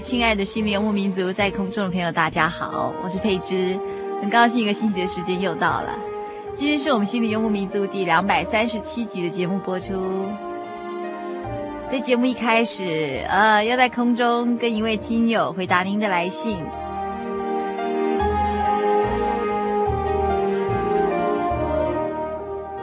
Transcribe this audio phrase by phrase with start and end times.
[0.00, 3.78] 亲爱的心灵游牧民族，在空中的朋友，大家好，我是佩芝，
[4.20, 5.90] 很高兴一个星期的时间又到了。
[6.54, 10.26] 今天是我们心灵游牧民族第两百三十七集的节目播出。
[11.86, 16.56] 在节目一开始，呃，要在空中跟一位听友回答您的来信。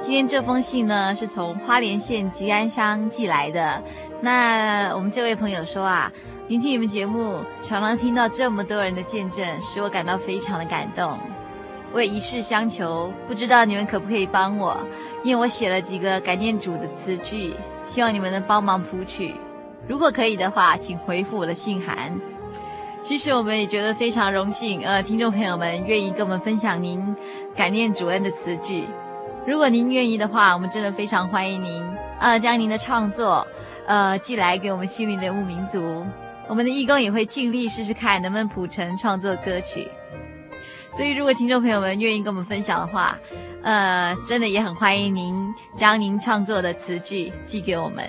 [0.02, 3.82] 今天这封信呢，是从花莲县吉安乡寄来的。
[4.22, 6.12] 那我们这位朋友说啊。
[6.48, 11.20] 聆听你们节目，常常听到这么多人的见证，使我感到非常的感动。
[11.92, 14.78] 我也一事相求，不知道你们可不可以帮我？
[15.26, 17.54] 因为我写了几个感念主的词句，
[17.86, 19.36] 希望你们能帮忙谱曲。
[19.90, 22.18] 如果可以的话，请回复我的信函。
[23.02, 27.14] 其实我们也觉得非常荣幸，呃，听众朋友们愿意跟我们分享您
[27.58, 28.88] 感念主恩的词句。
[29.46, 31.84] 如果您愿意的话，我们真的非常欢迎您，
[32.22, 33.46] 呃，将您的创作，
[33.86, 36.06] 呃，寄来给我们心灵的牧民族。
[36.50, 39.88] 我们的义工也会尽力试试看能不能谱成创作歌曲，
[40.92, 43.18] 所以如果听众朋友们愿意跟我们分享的话，
[43.64, 48.06] 呃，真的也很欢迎您将您创作的词句寄给我们。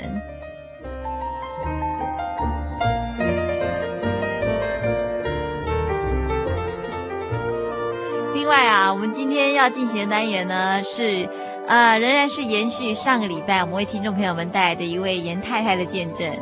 [8.34, 11.28] 另外啊，我们今天要进行的单元呢是，
[11.66, 16.32] 呃，仍然是延续上个礼拜我们为听众朋友们带来的一位严太太的见证。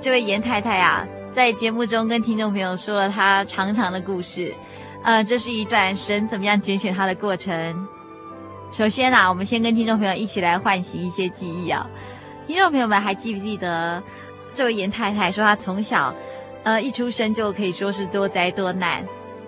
[0.00, 1.06] 这位严太太啊。
[1.36, 4.54] 在节目中跟听众朋友说了他长长的故事，
[5.02, 7.86] 呃，这是一段神怎么样拣选他的过程。
[8.72, 11.86] 首先啊，我们先跟听众朋友一起来唤醒一些记忆啊。
[12.46, 14.02] 听众朋友们还记不记得
[14.54, 16.14] 这位严太太说她从小，
[16.64, 19.04] 呃，一出生就可以说是多灾多难。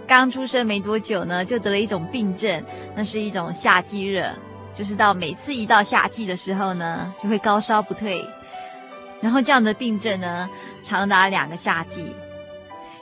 [0.06, 2.62] 刚出生没多久呢，就得了一种病症，
[2.94, 4.31] 那是一种夏季热，
[4.75, 8.22] 就是到每次一到夏季的时候呢，就会高烧不退。
[9.22, 10.48] 然后这样的病症呢，
[10.89, 12.15] 长达两个夏季。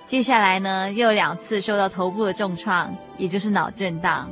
[0.06, 4.28] 接下来呢，又两次受到头部的重创，也就是脑震荡。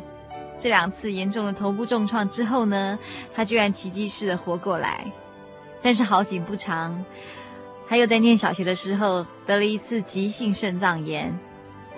[0.58, 2.98] 这两次严重的头部重创之后呢，
[3.32, 5.04] 他居然奇迹似的活过来。
[5.80, 7.04] 但是好景不长，
[7.88, 11.32] 他又在念小学的时候得了一次急性肾脏炎。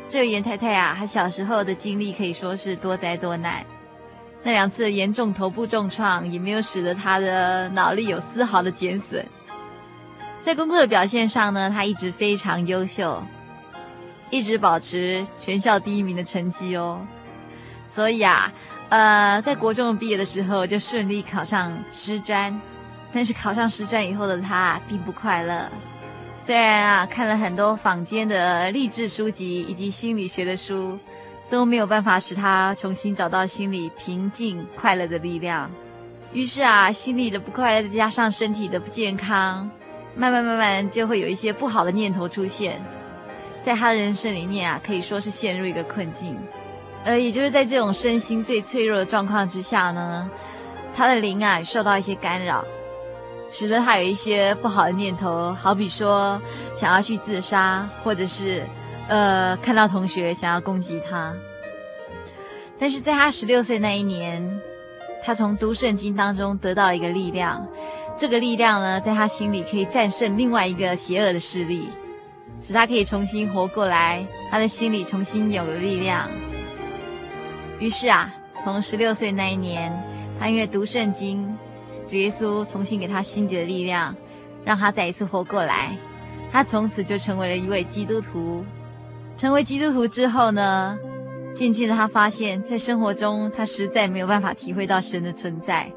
[0.09, 3.65] 这位严太太啊，她小时候的经历可以说是多灾多难。
[4.43, 9.27] 那两次严重头部重创也没有使得她的脑力有丝毫的减损。
[10.47, 13.21] 在功课的表现上呢，他一直非常优秀，
[14.31, 17.05] 一直保持全校第一名的成绩哦。
[17.91, 18.53] 所以啊，
[18.89, 22.61] 呃，在国中毕业的时候就顺利考上师专，
[23.13, 25.69] 但是考上师专以后的他并不快乐。
[26.41, 30.97] 虽然啊，看了很多坊间的励志书籍以及心理学的书，
[31.51, 35.69] 都没有办法使他重新找到心里平静快乐的力量。
[36.33, 39.69] 于是啊，心里的不快乐再加上身体的不健康。
[40.17, 42.83] 慢慢慢慢就会有一些不好的念头出现，
[43.63, 46.37] 在他的人生里面啊，可以说是陷入一个困境。
[47.05, 50.29] 而也就是在这种身心最脆弱的状况之下呢，
[50.95, 52.65] 他的灵啊受到一些干扰，
[53.51, 56.41] 使得他有一些不好的念头，好比说
[56.75, 58.65] 想要去自杀，或者是
[59.09, 61.33] 呃看到同学想要攻击他。
[62.79, 64.61] 但是在他十六岁那一年，
[65.25, 67.65] 他从读圣经当中得到一个力量，
[68.17, 71.89] 这个力量呢，在他心里可以战胜另外一个邪恶的势力，
[72.61, 76.29] 使他可以重新活过来，他的心里重新有了力量。
[77.79, 78.33] 于是啊，
[78.65, 79.93] 从十六岁那一年，
[80.41, 81.47] 他因为读圣经，
[82.09, 84.17] 主耶稣重新给他心底的力量，
[84.65, 85.95] 让他再一次活过来。
[86.51, 88.65] 他从此就成为了一位基督徒。
[89.37, 90.99] 成为基督徒之后呢，
[91.55, 95.93] 渐渐的，他发现，在生活中，他实在没有办法体会到神的存在，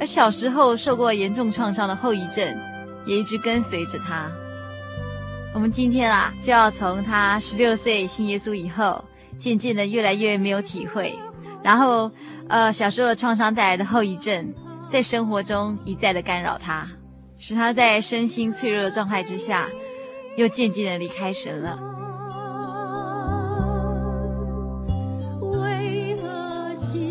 [0.00, 2.56] 而小时候受过严重创伤的后遗症，
[3.04, 4.30] 也一直跟随着他。
[5.54, 9.04] 我们今天啊，就要从他十六岁信耶稣以后，
[9.36, 11.14] 渐渐的越来越没有体会，
[11.62, 12.10] 然后，
[12.48, 14.52] 呃，小时候的创伤带来的后遗症，
[14.88, 16.88] 在生活中一再的干扰他，
[17.36, 19.68] 使他在身心脆弱的状态之下，
[20.36, 21.78] 又渐渐的离开神了。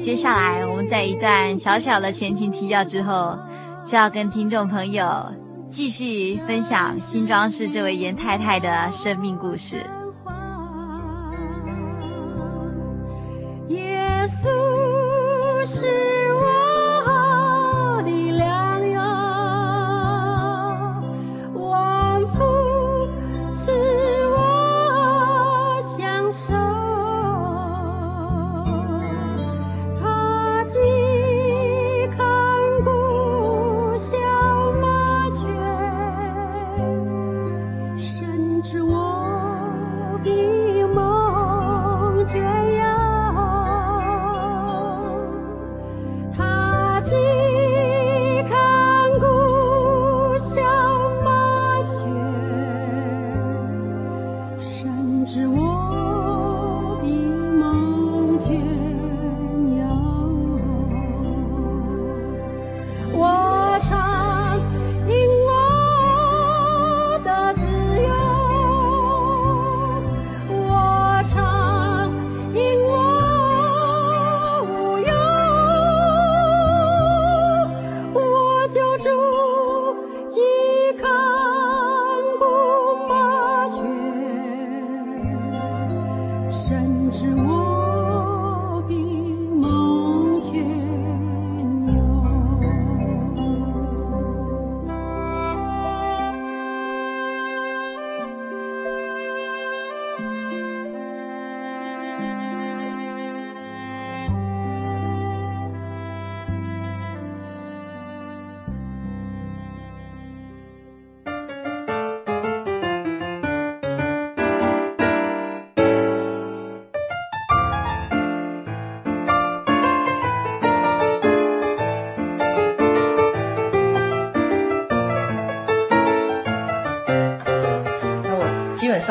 [0.04, 3.38] 接下来，我们在一段小小的前情提要之后，
[3.84, 5.06] 就要跟听众朋友
[5.70, 9.78] 继续分享新庄市这位严太太的生命故事。
[13.68, 16.21] 耶稣是。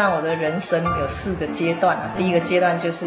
[0.01, 3.07] 上我的人生有四个阶段啊，第一个阶段就是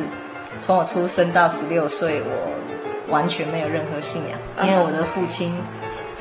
[0.59, 5.53] 从我出生到十六岁，我完全没有任何信仰，因为我的父亲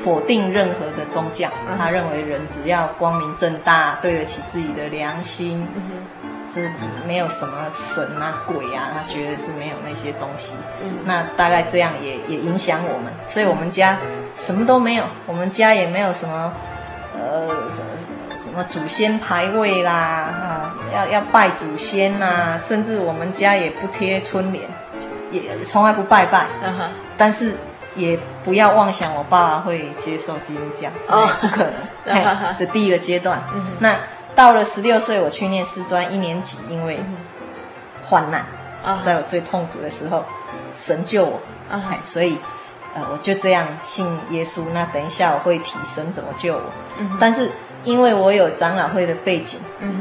[0.03, 5.65] 否定任何的宗教，他认为人只要光明正大，对得起自己的良心，
[6.49, 6.69] 是
[7.07, 10.55] 没有什么神啊鬼啊，他觉得是没有那些东西。
[11.05, 13.97] 那大概这样也也影响我们，所以我们家
[14.35, 16.51] 什么都没有，我们家也没有什么。
[17.15, 17.95] 呃，什么
[18.43, 24.69] 什么祖先牌位啦，啊，要要拜祖先呐、啊，甚至我们家也不贴春联，
[25.31, 26.45] 也从来不拜拜。
[26.61, 26.89] 嗯哼。
[27.15, 27.55] 但是
[27.95, 31.73] 也不要妄想我爸爸会接受基督教，哦，不可能。
[32.05, 33.41] 嗯、这第一个阶段。
[33.53, 33.95] 嗯、那
[34.35, 36.99] 到了十六岁，我去念师专一年级，因为
[38.03, 38.45] 患难，
[38.85, 40.25] 嗯、在我最痛苦的时候，
[40.73, 41.39] 神救我。
[41.71, 42.37] 嗯、所以。
[42.95, 44.61] 呃，我就这样信耶稣。
[44.71, 46.61] 那等一下我会提神怎么救我。
[46.99, 47.51] 嗯、但是
[47.83, 49.59] 因为我有长老会的背景，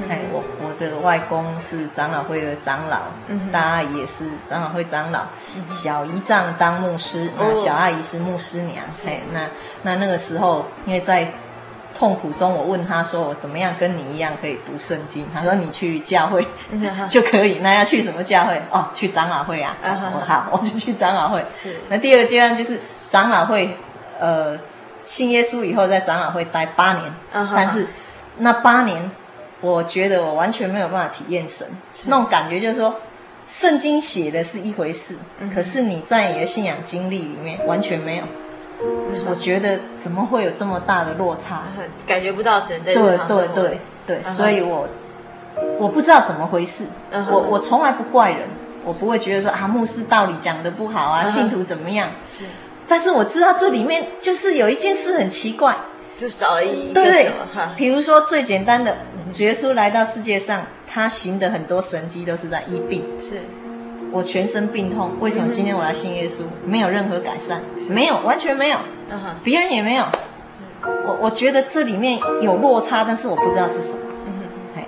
[0.09, 5.21] 哎，我我的外公是长老会的长老，嗯，大阿姨也是长老会长老，
[5.57, 8.85] 嗯、小姨丈当牧师，那、哦、小阿姨是牧师娘。
[8.91, 9.49] 是哎，那
[9.83, 11.31] 那那个时候，因为在。
[11.95, 16.43] 痛苦中，我问他说：“我怎么样跟你一样可以读圣经？”他说：“你去教会
[17.07, 18.63] 就可以。”那要去什么教会？
[18.71, 19.77] 哦，去长老会啊！
[19.85, 21.45] 我好，我就去长老会。
[21.55, 21.77] 是。
[21.91, 23.77] 那第二个阶段就是长老会，
[24.19, 24.59] 呃，
[25.03, 27.13] 信耶稣以后在长老会待八年。
[27.33, 27.87] 但是
[28.39, 29.11] 那八年，
[29.61, 31.67] 我觉得我完全没有办法体验神
[32.07, 32.95] 那种感觉，就是说，
[33.47, 35.17] 圣经写的是一回事，
[35.55, 38.25] 可是你在你的信仰经历里面完全没有。
[38.85, 41.63] 嗯、我觉得怎么会有这么大的落差？
[42.07, 43.47] 感觉不到神在日常生活。
[43.47, 44.89] 对对对对，嗯、所以我
[45.79, 46.87] 我不知道怎么回事。
[47.11, 48.49] 嗯、我我从来不怪人，
[48.85, 52.09] 我不会觉得说啊，牧师道理讲的不好啊，嗯、信徒怎么样？
[52.29, 52.45] 是。
[52.93, 55.75] 但是我知道这里面就是有一件事很奇怪，
[56.15, 57.33] 就少了一个对对，
[57.75, 58.95] 比如说最简单的，
[59.33, 63.03] 主耶稣来到世界上，他行的很多神迹都是在医病。
[63.19, 63.41] 是。
[64.13, 66.43] 我全身病痛，为什么今天我来信耶稣？
[66.67, 68.77] 没有任何改善，没有，完全没有，
[69.43, 70.05] 别人也没有。
[70.83, 74.01] 我我觉得这里面有落差，但是我不知道是什么。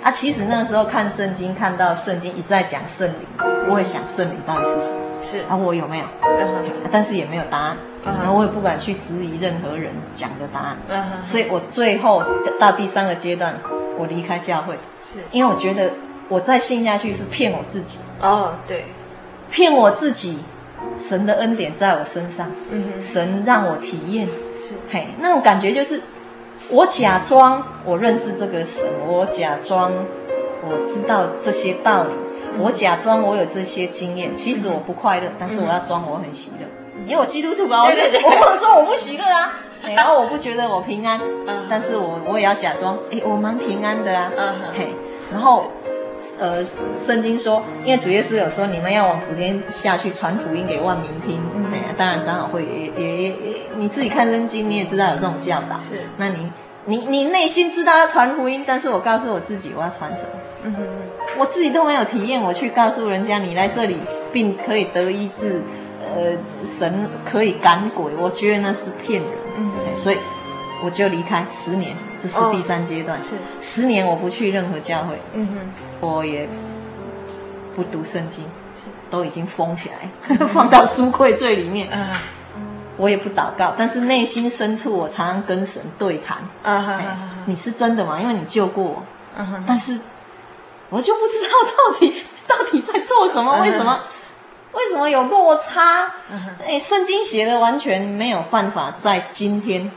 [0.02, 3.16] 啊，其实那个时候看圣经，看到圣经一再讲圣灵，
[3.66, 5.00] 我会想圣灵到底是什么？
[5.24, 5.38] 是。
[5.48, 6.04] 啊，我有没有？
[6.92, 10.76] 但是也没有答案，然后我也不敢去质疑任何人讲的答案。
[11.24, 12.22] 所以我最后
[12.60, 13.58] 到第三个阶段，
[13.98, 15.18] 我离开教会，是。
[15.32, 15.90] 因为我觉得
[16.28, 17.98] 我再信下去是骗我自己。
[18.20, 18.84] 哦，对。
[19.50, 20.38] 骗我自己，
[20.98, 22.50] 神的恩典在我身上，
[23.00, 24.74] 神让我体验，是。
[24.90, 26.00] 嘿，那种感觉就是，
[26.68, 29.92] 我假装我认识这个神，我假装
[30.62, 32.14] 我知道这些道理，
[32.58, 36.66] 我假装我有这些经验，其实我不快乐，但是我要装我很喜乐，
[37.06, 39.52] 因为我基督徒啊，对对对，我不能说我不喜乐啊，
[39.96, 44.88] 然后我不觉得我平安，嗯、但是我我也要假装，哎，我蛮平安的啊，嗯、哼嘿，
[45.32, 45.70] 然后。
[46.38, 46.64] 呃，
[46.96, 51.38] 圣经说，因为主耶稣有说，你们要往普天下去传福音给万民听。
[51.54, 53.34] 嗯，当然长老会也也也，
[53.76, 55.78] 你自己看圣经，你也知道有这种教导。
[55.78, 56.50] 是，那你
[56.86, 60.28] 你你内心知道要传福音，但是我告诉我自己，我要传什么？
[60.62, 60.86] 嗯哼哼，
[61.38, 64.00] 我自己都没有体验，我去告诉人家，你来这里
[64.32, 65.62] 病可以得医治，
[66.00, 66.32] 呃，
[66.64, 69.30] 神可以赶鬼，我觉得那是骗人。
[69.56, 70.18] 嗯，所以
[70.84, 73.18] 我就离开十年，这是第三阶段。
[73.18, 73.34] 哦，是，
[73.80, 75.18] 十年我不去任何教会。
[75.32, 75.58] 嗯哼。
[76.00, 76.46] 我也
[77.74, 78.44] 不读圣经，
[79.10, 81.88] 都已经封起来， 放到书柜最里面。
[82.96, 86.38] 我也不祷告，但是内心深处，我常常跟神对谈。
[87.46, 88.20] 你是真的吗？
[88.20, 89.02] 因为你救过我。
[89.66, 89.98] 但是
[90.94, 93.60] 我就不知道到底到底在做什么？
[93.60, 94.00] 为什么？
[94.72, 96.14] 为什么有落差？
[96.64, 99.90] 哎，圣经写的完全没有办法在今天。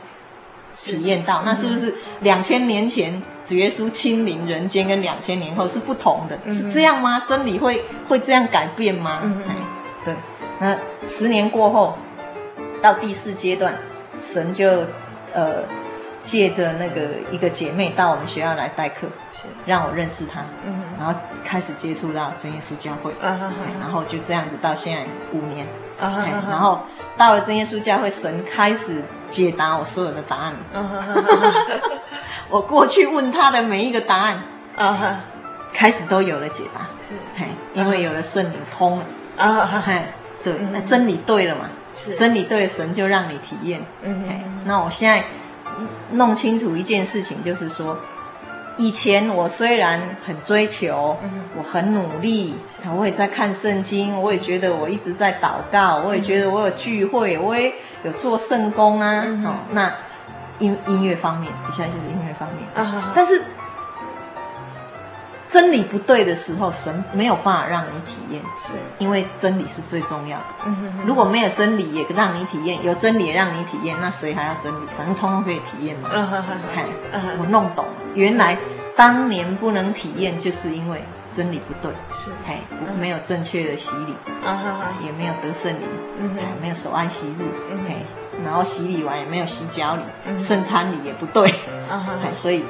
[0.76, 6.38] 体验到，那是不是两千年前主耶稣亲临人间，跟两千年后是不同的？
[6.48, 7.18] 是这样吗？
[7.26, 9.20] 真理会会这样改变吗？
[9.24, 9.54] 嗯嗯，
[10.04, 10.14] 对。
[10.60, 11.98] 那十年过后，
[12.80, 13.76] 到第四阶段，
[14.16, 14.68] 神就
[15.32, 15.64] 呃
[16.28, 25.66] 借着那个一个姐妹到我们学校来代课，是让我认识她，嗯，然后开始接触到真耶稣教会，然后就这样子到现在五年，
[25.98, 26.80] 然后。
[27.16, 30.54] 到了真耶稣教会，神开始解答我所有的答案。
[32.48, 34.40] 我过去问他的每一个答案，
[35.72, 36.82] 开始都有了解答。
[37.00, 39.04] 是，嘿，因为有了圣灵通了。
[39.36, 40.00] 啊，嘿，
[40.44, 41.68] 对，那真理对了嘛？
[41.92, 43.84] 是，真理对了，神就让你体验。
[44.02, 45.24] 嗯，嘿，那我现在
[46.12, 47.96] 弄清楚一件事情，就是说。
[48.80, 51.16] 以前我虽然很追求，
[51.56, 52.54] 我很努力，
[52.96, 59.26] 我也在看圣经，我也觉得我一直在祷告，我也觉得我有聚会，我也有做圣工啊。
[59.44, 59.92] 哦，那
[60.60, 62.68] 音音乐方面，现在就是音乐方面，
[63.12, 63.42] 但是
[65.48, 68.74] 真理不对的时候，神没有办法让你体验，是。
[68.98, 70.44] 因为真理是最重要的。
[71.06, 74.86] 如果没有真理也让你体验，有真理也让你体验，那谁还要真理？
[74.96, 76.10] 反正通通可以体验嘛。
[76.74, 76.82] 嘿，
[77.40, 77.92] 我弄懂了。
[78.14, 78.58] 原来
[78.94, 81.02] 当年不能体验，就是因为
[81.32, 82.30] 真理不对，是。
[82.46, 82.58] 嘿，
[83.00, 84.14] 没有正确的洗礼，
[85.04, 87.44] 也没有得圣灵，没有守安息日，
[87.86, 87.96] 嘿，
[88.44, 91.52] 然后洗礼完也没有洗脚礼，圣餐礼也不对，
[92.32, 92.64] 所以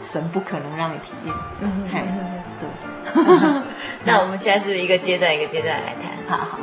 [0.00, 1.34] 神不可能让你体验，
[1.92, 2.02] 嘿，
[2.58, 2.66] 对。
[4.04, 6.10] 那我们现在是不是一个阶段一个阶段来谈？
[6.26, 6.58] 好好。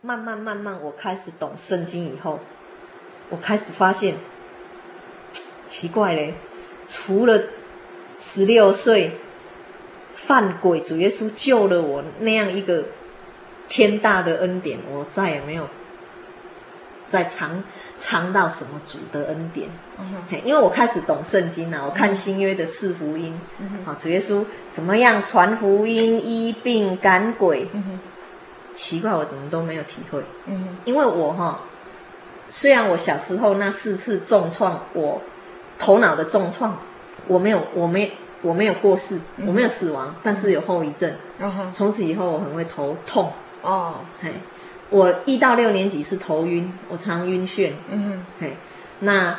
[0.00, 2.40] 慢慢慢慢，我开始懂圣经以后，
[3.30, 4.16] 我开始发现
[5.66, 6.34] 奇怪嘞，
[6.86, 7.40] 除了
[8.16, 9.18] 十六岁
[10.14, 12.84] 犯鬼，主耶稣救了我那样一个
[13.72, 15.66] 天大的恩典，我再也没有
[17.06, 17.64] 再尝
[17.96, 19.66] 尝到什么主的恩典。
[20.44, 23.32] 因为我开始懂圣经了，我看新约的四福音，
[23.86, 27.66] 啊、嗯，主耶稣怎么样传福音、医病、赶鬼。
[27.72, 27.98] 嗯
[28.74, 30.22] 奇怪，我怎么都没有体会。
[30.44, 31.60] 嗯，因为我哈，
[32.46, 35.22] 虽然我小时候那四次重创，我
[35.78, 36.78] 头脑的重创，
[37.26, 38.12] 我没有，我没，
[38.42, 41.10] 我没有过世，我没有死亡，但是有后遗症。
[41.72, 43.32] 从此以后我很会头痛。
[43.62, 44.32] 哦，嘿，
[44.90, 47.72] 我一到六年级是头晕，我常晕眩。
[47.88, 48.56] 嗯哼，嘿，
[49.00, 49.38] 那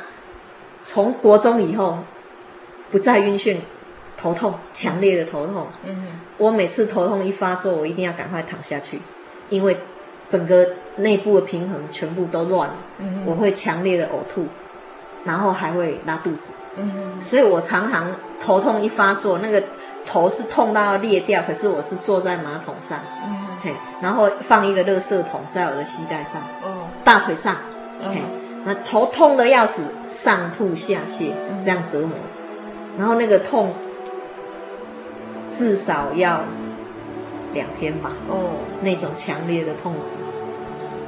[0.82, 2.00] 从国中以后
[2.90, 3.58] 不再晕眩，
[4.18, 5.68] 头痛，强烈的头痛。
[5.86, 9.00] 嗯，我每次头痛一发作，我一定要赶快躺下去，
[9.50, 9.78] 因为
[10.26, 12.76] 整个内部的平衡全部都乱了。
[13.00, 14.48] 嗯，我会强烈的呕吐，
[15.26, 16.54] 然后还会拉肚子。
[16.76, 18.08] 嗯，所以我常常
[18.42, 19.64] 头痛一发作，那个
[20.06, 23.00] 头是痛到要裂掉，可是我是坐在马桶上。
[23.26, 27.56] 嗯，嘿，然后放一个垃圾桶在我的膝盖上，哦，大腿上，
[28.02, 28.22] 嘿。
[28.66, 32.12] 那头痛的要死，上吐下泻，这样折磨，
[32.98, 33.74] 然后那个痛
[35.50, 36.46] 至少要
[37.52, 38.14] 两天吧。
[38.30, 40.00] 哦，那种强烈的痛苦，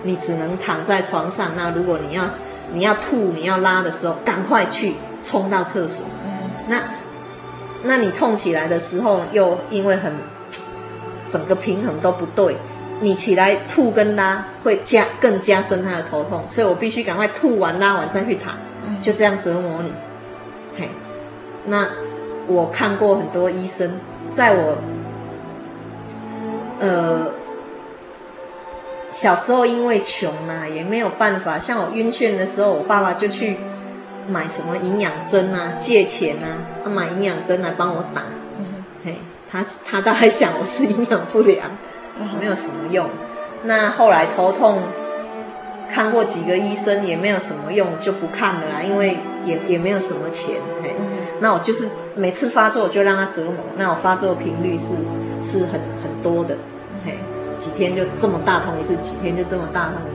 [0.03, 1.51] 你只能躺在床上。
[1.55, 2.25] 那如果你要
[2.73, 4.95] 你要吐你要拉的时候，赶快去
[5.25, 6.05] 冲到厕所。
[6.23, 6.31] 嗯，
[6.69, 6.83] 那
[7.83, 10.13] 那你痛起来的时候，又因为很
[11.27, 12.55] 整个平衡都不对。
[13.01, 18.55] 你起来吐跟拉会加更加深他的头痛，所以我必须赶快吐完拉完再去躺，
[19.01, 19.91] 就这样折磨你。
[20.77, 20.89] 嘿，
[21.65, 21.89] 那
[22.47, 24.77] 我看过很多医生，在我
[26.79, 27.31] 呃
[29.11, 31.59] 小时候因为穷啊，也没有办法。
[31.59, 33.57] 像我晕眩的时候，我爸爸就去
[34.27, 38.23] 买什么营养针啊，借钱啊，他买营养针来帮我打。
[39.03, 39.17] 嘿，
[39.51, 41.69] 他他大概想我是营养不良。
[42.39, 43.09] 没有什么用，
[43.63, 44.83] 那后来头痛
[45.91, 50.55] 看过几个医生也没有什么用，就不看了啦，因为也也没有什么钱。
[50.81, 50.95] 嘿，
[51.41, 54.93] 那我就是每次发作我就让他折磨，那我发作频率是
[55.43, 56.57] 是很很多的，
[57.03, 57.19] 嘿，
[57.57, 60.14] 几天就这么大痛一次，几天就这么大痛一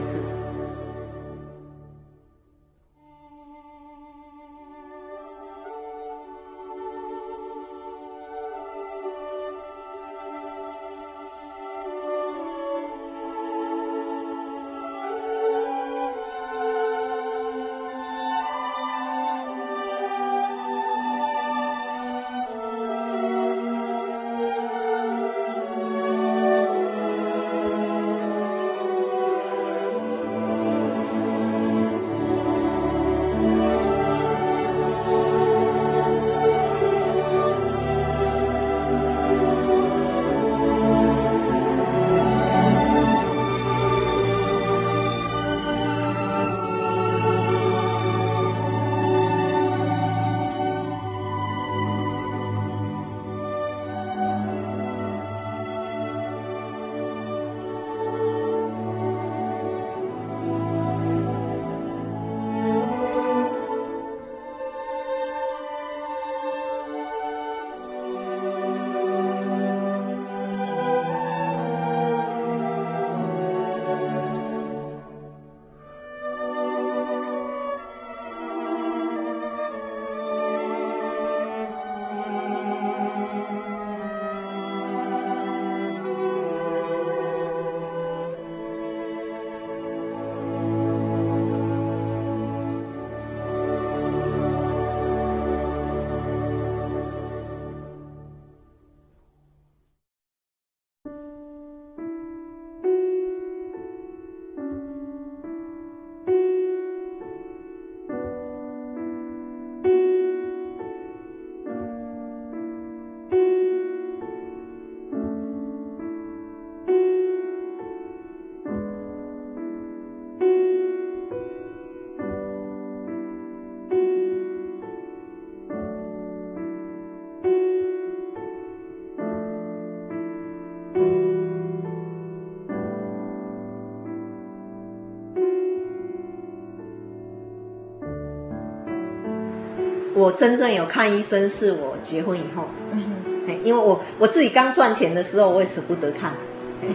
[140.21, 143.03] 我真正有看医生是我结婚以后，嗯
[143.47, 146.33] 哼，因为我我自己刚赚钱的时候，我也舍不得看，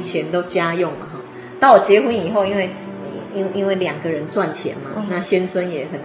[0.01, 1.21] 钱都家用嘛哈。
[1.59, 2.71] 到我结婚以后，因为
[3.35, 6.01] 因为因为两个人赚钱嘛，嗯、那先生也很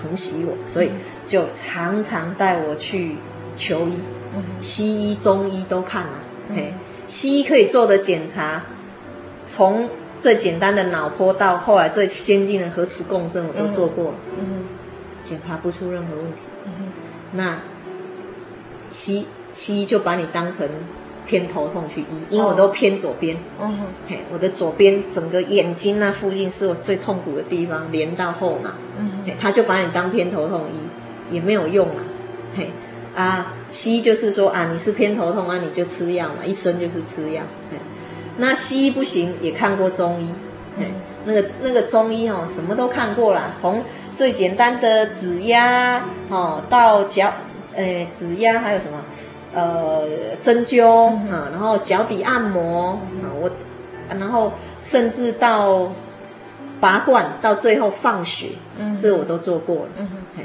[0.00, 0.92] 疼惜我，所以
[1.26, 3.16] 就常常带我去
[3.56, 3.94] 求医，
[4.36, 6.14] 嗯、西医、中医都看了，
[6.54, 8.62] 嘿、嗯，西医可以做的检查，
[9.44, 14.46] 从最简单的脑波到后来最先进的核磁共振，我都做过了，嗯。
[14.46, 14.61] 哼，
[15.24, 16.38] 检查不出任何问题。
[17.32, 17.60] 那
[18.90, 20.68] 西西医就把你当成
[21.24, 23.36] 偏头痛去医，因为我都偏左边。
[24.06, 28.70] 嘿，我的左边整个眼睛那附近是我最痛苦的地方，连到后脑。
[28.98, 32.04] 嗯哼，他就把你当偏头痛医，也没有用啊。
[32.54, 32.70] 嘿，
[33.14, 37.42] 啊，西医就是说啊，你是偏头痛啊，你就吃药嘛，一生就是吃药。
[37.70, 37.78] 嘿，
[38.36, 40.28] 那西医不行，也看过中医。
[40.76, 40.90] 嘿，
[41.24, 43.82] 那个那个中医哦，什么都看过啦，从。
[44.14, 47.32] 最简单的指压，哦，到脚
[47.74, 48.98] 诶指压还有什么？
[49.54, 50.06] 呃，
[50.40, 53.50] 针灸啊、嗯，然后脚底按摩啊、嗯，我，
[54.18, 55.92] 然后甚至到
[56.80, 59.88] 拔罐，到最后放血，嗯，这我都做过了。
[59.98, 60.44] 嗯嘿，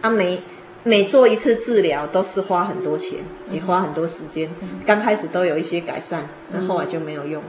[0.00, 0.42] 啊，每
[0.84, 3.18] 每做一次治疗都是花很多钱，
[3.50, 4.48] 也花很多时间。
[4.62, 7.42] 嗯、刚开始都有一些改善，那后来就没有用。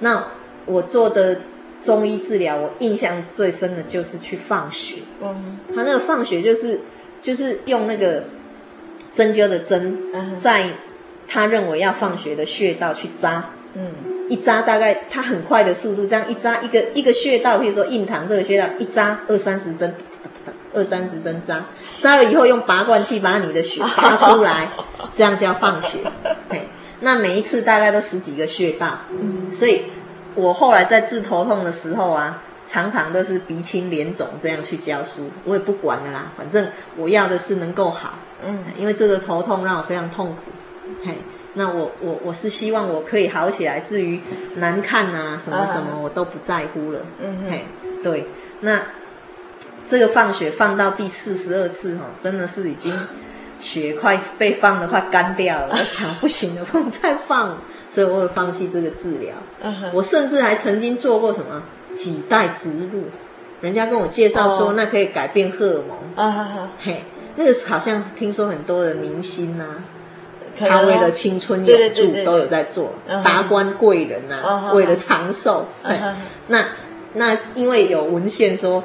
[0.00, 0.22] 那
[0.66, 1.40] 我做的
[1.82, 4.96] 中医治疗，我印象最深的就是去放血。
[5.22, 6.80] 嗯，他那个放血就是
[7.20, 8.24] 就是用那个。
[9.12, 9.98] 针灸的针，
[10.38, 10.66] 在
[11.26, 13.92] 他认为要放血的穴道去扎，嗯，
[14.28, 19.92] 一扎大概他很快的速度，这样一扎一个一个穴道，比如说印堂这个穴道，一扎二三十针，
[20.72, 21.64] 二三十针扎，
[21.98, 24.70] 扎了以后用拔罐器把你的血 拔出来，
[25.12, 25.98] 这样叫放血。
[26.48, 26.68] 嘿，
[27.00, 29.86] 那每一次大概都十几个穴道，嗯，所以
[30.34, 38.18] 我后来在治头痛的时候啊，常常都是鼻青脸肿这样去教书，我也不管了啦，反正我要的是能够好。
[38.42, 40.36] 嗯，因为这个头痛让我非常痛苦，
[41.04, 41.18] 嘿，
[41.54, 44.20] 那我我我是希望我可以好起来，至于
[44.56, 47.00] 难看啊什么什么，我都不在乎了。
[47.18, 47.66] 嗯嘿，
[48.02, 48.28] 对，
[48.60, 48.80] 那
[49.86, 52.92] 这个放血放到第四十二次哈，真的是已经
[53.60, 55.68] 血快被放的快干掉了。
[55.70, 59.34] 我 想不行了，不能再放，所以我会放弃这个治疗。
[59.62, 61.62] 嗯，我甚至还曾经做过什么
[61.94, 63.04] 脐带植入，
[63.60, 66.26] 人家跟我介绍说那可以改变荷尔蒙。
[66.26, 67.04] 啊嘿。
[67.36, 69.76] 那个好像听说很多的明星呐、啊，
[70.58, 72.92] 他为了青春永驻都有在做
[73.24, 75.66] 达官贵人呐、啊，为了长寿。
[76.48, 76.66] 那
[77.14, 78.84] 那因为有文献说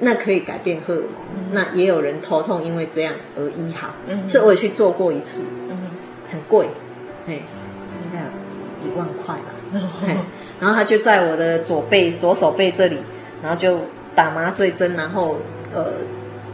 [0.00, 4.26] 那可以改变荷尔蒙，那也有人头痛因为这样而医好，嗯。
[4.28, 5.78] 所以我也去做过一次，嗯。
[6.30, 6.66] 很贵，
[7.26, 9.80] 哎，应该有一万块吧。
[10.60, 12.98] 然后他就在我的左背左手背这里，
[13.42, 13.80] 然后就
[14.14, 15.36] 打麻醉针，然后
[15.72, 15.92] 呃。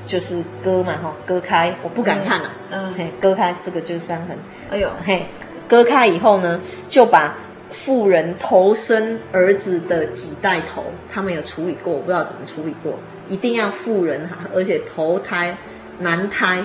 [0.03, 4.37] 就是割嘛，哈，割开，我不敢看了，嗯，嘿，割开，这个就是伤痕，
[4.71, 5.27] 哎呦，嘿，
[5.69, 7.37] 割开以后呢，就把
[7.71, 12.95] 妇人头生儿子的脐带头，他们有处理过，我不知道怎么处理过，
[13.31, 15.57] 一定要富人哈，而且头胎
[16.01, 16.63] 男胎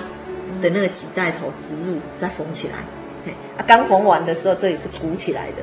[0.60, 2.74] 的那个几带头植入再缝起来，
[3.24, 5.62] 嘿，啊，刚缝完的时候这里是鼓起来的，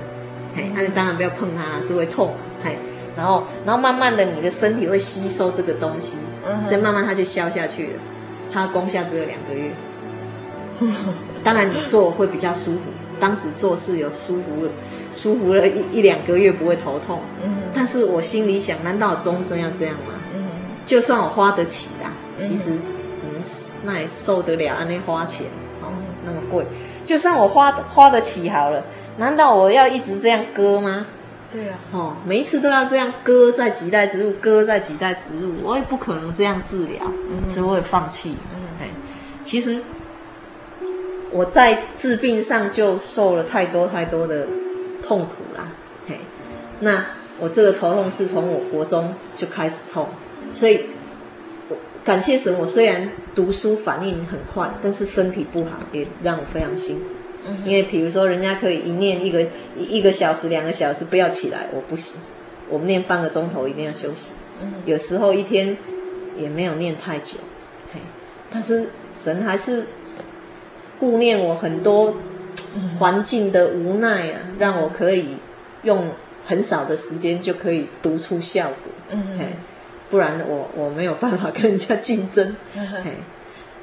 [0.56, 2.78] 嘿，那你当然不要碰它，是会痛，嘿。
[3.16, 6.16] 然后，然后慢慢的，你的身体会吸收这个东西，
[6.63, 8.00] 所以慢慢它就消下去了。
[8.52, 9.72] 它功效只有两个月。
[11.44, 12.80] 当然，你做会比较舒服。
[13.20, 14.72] 当时做是有舒服了，
[15.12, 17.20] 舒服了一一两个月不会头痛。
[17.44, 20.16] 嗯但是我心里想，难道我终身要这样吗？
[20.86, 22.74] 就算我花得起啦，其实，
[23.24, 23.41] 嗯，
[23.84, 25.48] 那也受得了安，那花钱
[25.82, 25.88] 哦，
[26.26, 26.65] 那么贵。
[27.06, 28.84] 就算我花花得起好了，
[29.17, 31.06] 难道我要一直这样割吗？
[31.52, 38.36] 对啊，哦，每一次都要这样割在几代植入，割在几代植入，我也不可能这样治疗，嗯、所以我也放弃。
[38.56, 38.88] 嗯，嘿，
[39.43, 39.80] 其实
[41.32, 44.48] 我在治病上就受了太多太多的
[45.06, 45.67] 痛苦啦。
[46.08, 46.19] 嘿，
[46.80, 47.06] 那
[47.39, 50.08] 我这个头痛是从我国中就开始痛，
[50.54, 50.86] 所以
[51.70, 57.06] 我感谢神，我虽然读书反应很快，但是身体不好，也让我非常辛苦。
[57.66, 59.46] 因为比如说，人家可以一念一个
[59.78, 62.16] 一个小时、两个小时不要起来，我不行。
[62.70, 64.32] 我们念半个钟头一定要休息。
[64.86, 65.76] 有时候一天
[66.38, 67.36] 也没有念太久，
[67.94, 68.00] 嘿。
[68.50, 69.86] 但是神还是
[70.98, 72.16] 顾念我很多
[72.98, 75.36] 环境的无奈啊，让我可以
[75.82, 76.12] 用
[76.46, 78.78] 很少的时间就可以读出效果。
[79.10, 79.46] 嗯，嘿，
[80.13, 82.56] 不然我我没有办法跟人家竞争。
[82.76, 83.15] 嘿，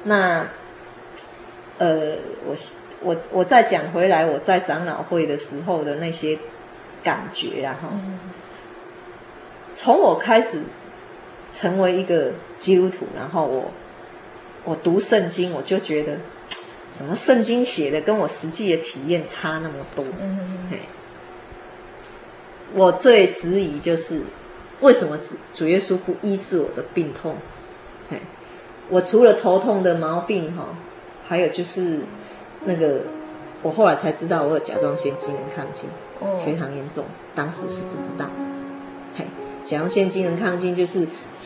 [0.05, 0.47] 那
[1.77, 2.15] 呃，
[2.45, 2.55] 我。
[3.03, 6.37] 我我再讲回来，我在长老会的时候的那些
[7.01, 7.89] 感觉啊，哈，
[9.73, 10.61] 从我开始
[11.51, 13.71] 成为一个基督徒，然后我
[14.65, 16.17] 我读圣经，我就觉得，
[16.93, 20.05] 怎么圣经写的跟我实际的体验差那么多？
[20.19, 20.77] 嗯嗯嗯。
[22.75, 24.21] 我最质疑就是，
[24.81, 27.37] 为什么主主耶稣不医治我的病痛？
[28.09, 28.19] 嘿，
[28.89, 30.75] 我除了头痛的毛病，哈，
[31.27, 32.01] 还有就是。
[32.63, 33.01] 那个，
[33.63, 35.89] 我后来才知道我有甲状腺机能亢进，
[36.19, 38.29] 哦，非常严重，当时是不知道。
[39.17, 39.25] 嘿，
[39.63, 40.99] 甲状腺机能亢进就是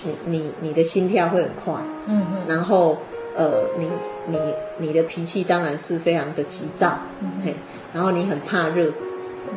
[0.03, 1.73] 你你你的心跳会很快，
[2.07, 2.97] 嗯嗯，然后
[3.37, 3.87] 呃你
[4.27, 4.37] 你
[4.79, 7.55] 你的脾气当然是非常的急躁，嗯，嘿，
[7.93, 8.91] 然后你很怕热，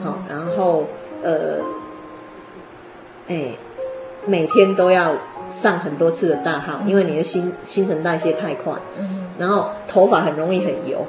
[0.04, 0.86] 好，然后
[1.24, 1.58] 呃，
[3.26, 3.56] 哎，
[4.26, 5.16] 每天都要
[5.48, 11.06] 上很多次的大号，因为你的新新陈代谢太快，嗯，然后头发很容易很油。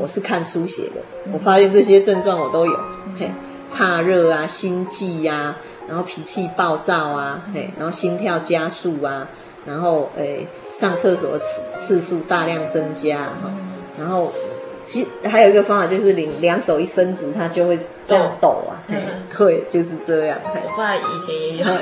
[0.00, 1.00] 我是看书写的，
[1.32, 2.78] 我发现这些症状我都有，
[3.18, 3.28] 嘿，
[3.72, 5.56] 怕热啊，心悸呀，
[5.88, 9.26] 然后脾气暴躁啊，嘿，然后心跳加速啊，
[9.66, 14.32] 然后诶上厕所次次数大量增加哈，嗯、然后
[14.80, 18.96] 其实还有一个方法就是两两手一伸直，它就会这样抖啊， 嗯、
[19.36, 20.38] 对，就是这样。
[20.44, 21.64] 我爸以前也有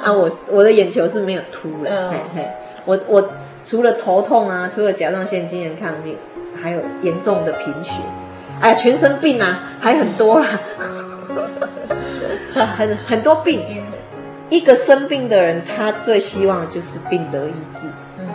[0.00, 2.50] 啊，我我的眼球是没有凸的，嗯、嘿嘿，
[2.84, 3.30] 我我
[3.64, 6.16] 除了头痛啊，除了甲状腺机能亢进，
[6.60, 7.94] 还有严重的贫血，
[8.60, 10.46] 哎，全身病啊，还很多啦，
[12.76, 13.60] 很很多病。
[14.50, 17.86] 一个生病的人，他最希望的就是病得医治。
[18.18, 18.26] 嗯，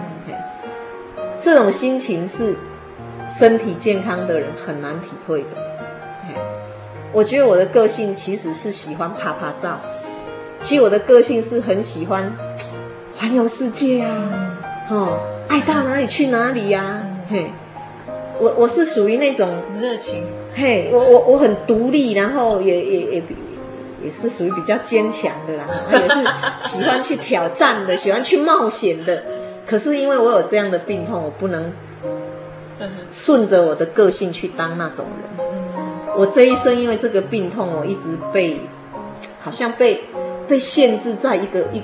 [1.40, 2.56] 这种心情是
[3.28, 5.48] 身体健康的人很难体会的。
[7.14, 9.80] 我觉得我的个性其实是喜欢拍拍照，
[10.62, 12.36] 其实我的个性是很喜欢
[13.16, 14.58] 环游世界啊，
[14.90, 17.08] 哦，爱到哪里去哪里呀，啊。
[17.30, 17.52] 嘿，
[18.40, 20.26] 我我是属于那种热情。
[20.56, 23.24] 嘿，我我我很独立，然后也也也。
[24.04, 29.24] 也是属于比较坚强的啦， 也是喜欢去挑战的，喜欢去冒险的。
[29.66, 31.72] 可是因为我有这样的病痛，我不能
[33.10, 35.53] 顺着我的个性去当那种人。
[36.18, 38.60] 我这一生因为这个病痛，我一直被
[39.42, 40.04] 好像被
[40.48, 41.82] 被限制在一个一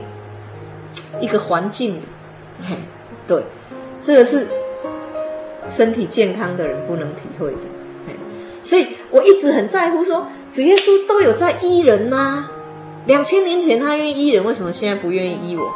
[1.19, 2.01] 一个环境里。
[2.61, 2.75] 嘿，
[3.27, 3.43] 对，
[4.01, 4.47] 这个是
[5.67, 7.57] 身体健康的人不能体会的。
[8.07, 8.13] 嘿，
[8.61, 10.27] 所以我一直很在乎说。
[10.51, 12.51] 主耶稣都有在医人呐、啊，
[13.05, 15.71] 两千年前他愿意医人，为什么现在不愿意医我？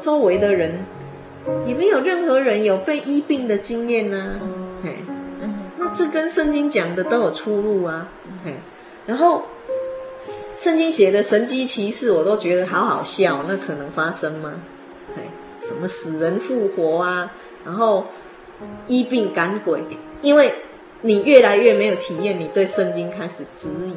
[0.00, 0.80] 周围的人
[1.66, 4.40] 也没有任何人有被医病的经验呢、啊，
[4.82, 4.96] 嘿，
[5.78, 8.08] 那这跟圣经讲的都有出入啊，
[8.44, 8.54] 嘿，
[9.06, 9.42] 然后
[10.56, 14.54] 圣经写的神迹奇事我都觉得好好笑，那可能发生吗？
[15.14, 15.22] 嘿，
[15.60, 17.32] 什么死人复活啊，
[17.64, 18.06] 然后
[18.86, 19.82] 医病赶鬼，
[20.20, 20.52] 因为
[21.02, 23.94] 你越来越没有体验，你对圣经开始质疑，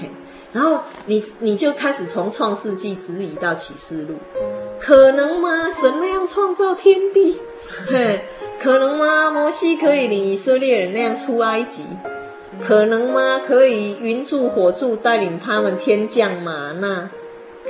[0.00, 0.10] 嘿，
[0.52, 4.14] 然后你你就开始从创世纪质疑到启示录。
[4.84, 5.70] 可能吗？
[5.70, 7.38] 神那样创造天地，
[7.88, 8.24] 嘿，
[8.60, 9.30] 可能吗？
[9.30, 11.84] 摩西可以领以色列人那样出埃及，
[12.60, 13.40] 可能吗？
[13.46, 17.08] 可以云柱火柱带领他们天降吗那，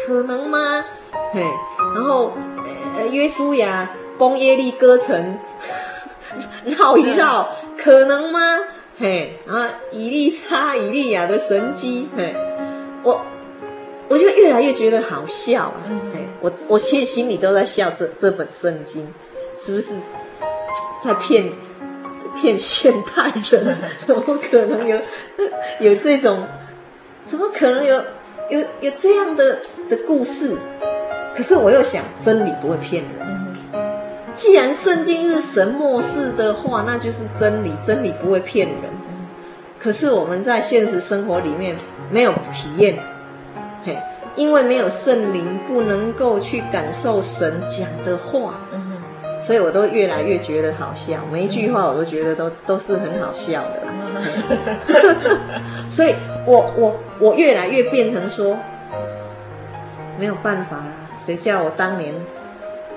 [0.06, 0.84] 可能吗？
[1.34, 1.42] 嘿，
[1.94, 2.32] 然后
[2.96, 5.38] 呃，约书亚攻耶利哥城，
[6.64, 7.46] 绕一绕，
[7.76, 8.58] 可能吗？
[8.98, 12.34] 嘿，然后以利沙、以利亚的神迹，嘿，
[13.02, 13.20] 我。
[14.08, 15.82] 我就越来越觉得好笑啊！
[16.14, 19.08] 哎，我我其实心里都在笑这，这这本圣经
[19.58, 19.94] 是不是
[21.02, 21.50] 在骗
[22.36, 23.76] 骗现代人？
[23.98, 24.98] 怎么可能有
[25.80, 26.46] 有这种？
[27.24, 28.04] 怎么可能有
[28.50, 30.56] 有有这样的的故事？
[31.34, 33.32] 可是我又想，真理不会骗人。
[34.34, 38.92] 既然圣经是神默示的话，那就是真理，真理不会骗人。
[39.78, 41.76] 可是我们在现实生活里面
[42.10, 42.98] 没有体验。
[43.84, 43.98] 嘿，
[44.36, 48.92] 因为没有圣灵，不能够去感受神讲的话，嗯，
[49.40, 53.92] 所以我都越来越觉得好笑，每一句话我都觉得都都是很好笑的啦。
[54.14, 56.14] 嗯、 所以
[56.46, 58.56] 我我我越来越变成说，
[60.18, 62.14] 没有办法啦，谁叫我当年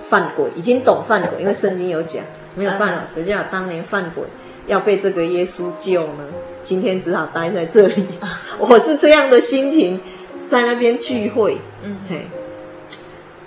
[0.08, 4.24] 犯鬼，已经懂犯鬼，因为圣经有讲，没有办法，谁叫我当年犯鬼，
[4.68, 6.24] 要被这个耶稣救呢？
[6.62, 8.06] 今天只好待在这里，
[8.60, 10.00] 我是这样的心情。
[10.48, 11.98] 在那边聚会，嗯。
[12.10, 12.28] 嘿，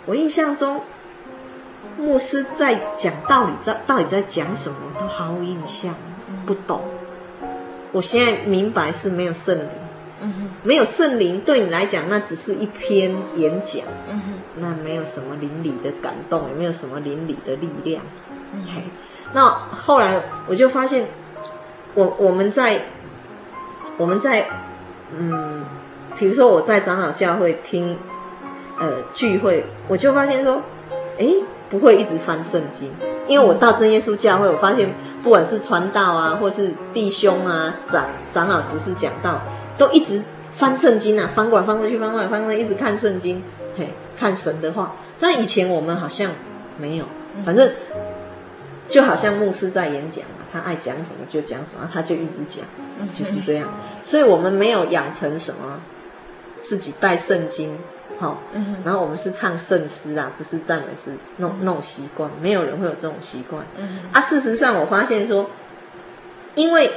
[0.07, 0.83] 我印象中，
[1.97, 5.95] 牧师在讲道理，在到底在讲什么，我都毫无印象，
[6.45, 6.83] 不懂。
[7.93, 9.69] 我现在明白是没有圣灵，
[10.21, 18.03] 嗯哼，没有圣灵对你来讲，那只是一篇演讲，嗯哼，那没有什么灵里的感动，也没有什么灵里的力量，
[18.53, 18.83] 嗯嘿。
[19.33, 21.09] 那后来我就发现，
[21.95, 22.83] 我我们在
[23.97, 24.49] 我们在
[25.11, 25.65] 嗯。
[26.19, 27.97] 比如说我在长老教会听，
[28.77, 30.61] 呃聚会，我就发现说，
[31.17, 31.27] 哎，
[31.71, 32.91] 不会一直翻圣经，
[33.29, 39.41] 因为我到真耶稣教会，我发现不管是传道啊，或是弟兄啊，长长老执事讲道，
[39.79, 40.21] 都一直
[40.53, 43.41] 翻圣经啊，翻过来翻过去，翻过来翻过来，一直看圣经，
[43.77, 44.97] 嘿，看神的话。
[45.21, 46.33] 但以前我们好像
[46.79, 47.05] 没有，
[47.45, 47.71] 反正
[48.89, 52.65] 就好像牧师在演讲嘛，他爱讲什么就讲什么，他就一直讲，
[53.15, 53.69] 就是这样。
[54.03, 55.81] 所以我们没有养成什么。
[56.69, 57.79] 自己带圣经，
[58.21, 58.37] 好、哦，
[58.85, 63.65] 然后我们是唱圣诗啊，不是赞美诗，那种那种习惯，没有人会有这种习惯。
[64.13, 65.49] 啊，事实上我发现说，
[66.57, 66.93] 因为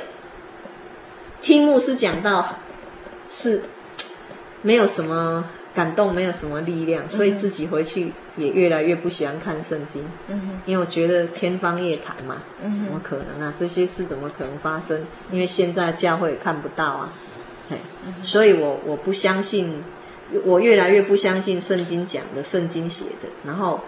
[1.40, 2.58] 听牧师讲到
[3.30, 3.64] 是
[4.62, 10.04] 没有什么感动，没有什么力量，所以自己回去也越来越不喜欢看圣经。
[10.28, 12.42] 嗯，因为我觉得天方夜谭嘛，
[12.76, 13.54] 怎么可能啊？
[13.56, 15.06] 这些事怎么可能发生？
[15.32, 17.10] 因为现在教会也看不到啊。
[17.72, 17.78] 嘿，
[18.22, 19.84] 所以我我不相信，
[20.44, 23.30] 我越来越不相信圣经讲的、圣经写的。
[23.46, 23.80] 然后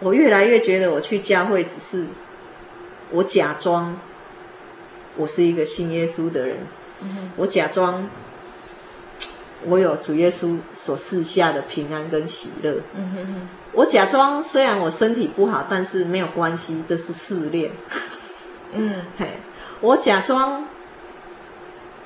[0.00, 2.06] 我越来越觉得我去教会只是
[3.10, 3.98] 我假装
[5.16, 6.58] 我是一个信耶稣的人，
[7.36, 8.08] 我假装。
[9.68, 12.74] 我有主耶稣所赐下的平安跟喜乐。
[12.94, 13.48] 嗯哼哼。
[13.72, 17.72] 我假装虽然我身体不好，但是没有关系，这是试炼。
[18.74, 19.38] 嗯，嘿，
[19.80, 20.68] 我假装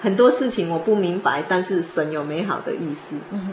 [0.01, 3.17] 很多事情我不明白，但是神有美好的意思。
[3.31, 3.53] 嗯哼。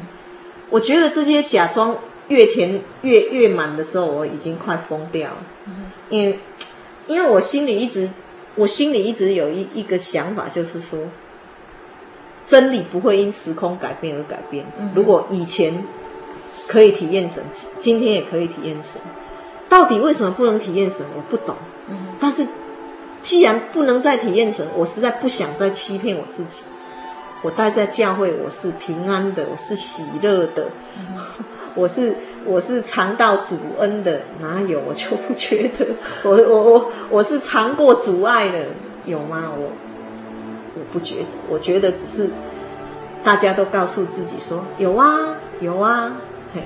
[0.70, 1.98] 我觉得这些假装
[2.30, 5.38] 越填越越满的时候，我已经快疯掉了。
[5.66, 5.92] 嗯。
[6.10, 6.40] 因为
[7.08, 8.10] 因为我心里一直
[8.56, 11.00] 我心里一直有一一个想法，就是说。
[12.46, 14.66] 真理不会因时空改变而改变。
[14.96, 15.84] 如果以前
[16.66, 17.44] 可以体验神，
[17.78, 19.02] 今天也可以体验神。
[19.68, 21.06] 到底为什么不能体验神？
[21.18, 21.58] 我不懂。
[22.22, 22.48] 但是
[23.22, 26.64] 既然不能再体验神，我实在不想再欺骗我自己。
[27.42, 30.68] 我待在教会，我是平安的，我是喜乐的，
[31.76, 34.22] 我是我是尝到主恩的。
[34.40, 34.80] 哪有？
[34.88, 35.86] 我就不觉得。
[36.24, 38.66] 我我我我是尝过主爱的，
[39.06, 39.52] 有吗？
[39.58, 39.72] 我。
[40.80, 42.30] 我不觉得，我觉得只是
[43.24, 46.14] 大家都告诉自己说有啊有啊，
[46.54, 46.62] 嘿，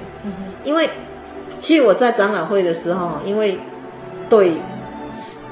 [0.66, 0.90] 因为
[1.48, 3.58] 其实我在长老会的时候，因为
[4.28, 4.58] 对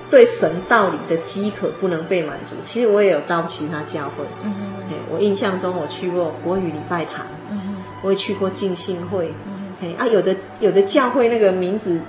[0.10, 12.00] 对神道理的饥渴不能被满足，其实我也有到其他教会，嗯哼，嘿，我印象中我去过国语礼拜堂，嗯哼，我也去过浸信会，嗯哼，嘿啊，有的有的教会那个名字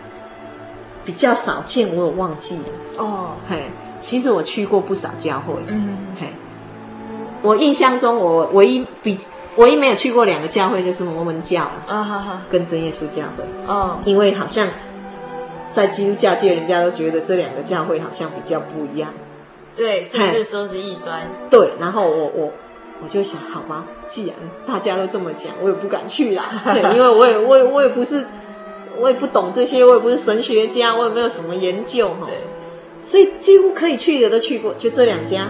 [1.05, 2.65] 比较少见，我有忘记了，
[2.99, 3.65] 哦，嘿。
[4.03, 6.29] 其实我去过不少教会，嗯，嘿，
[7.43, 9.15] 我印象中我唯一比
[9.57, 14.67] 唯一没有去过两个教会就是摩门教，啊哈哈，跟真耶稣教会，哦，因为好像
[15.71, 19.15] 在基督教界，人家都觉得这两个教会好像比较不一样，
[19.77, 22.53] 对，甚至说是异端，对，然后我我
[23.03, 24.35] 我就想，好吧，既然
[24.67, 28.27] 大家都这么讲，我也不敢去啦， 对，因为我也我也我也不是，
[28.99, 32.29] 我也不懂这些，我也不是神学家，我也没有什么研究哈。
[33.03, 35.49] 所以几乎可以去的都去过，就这两家，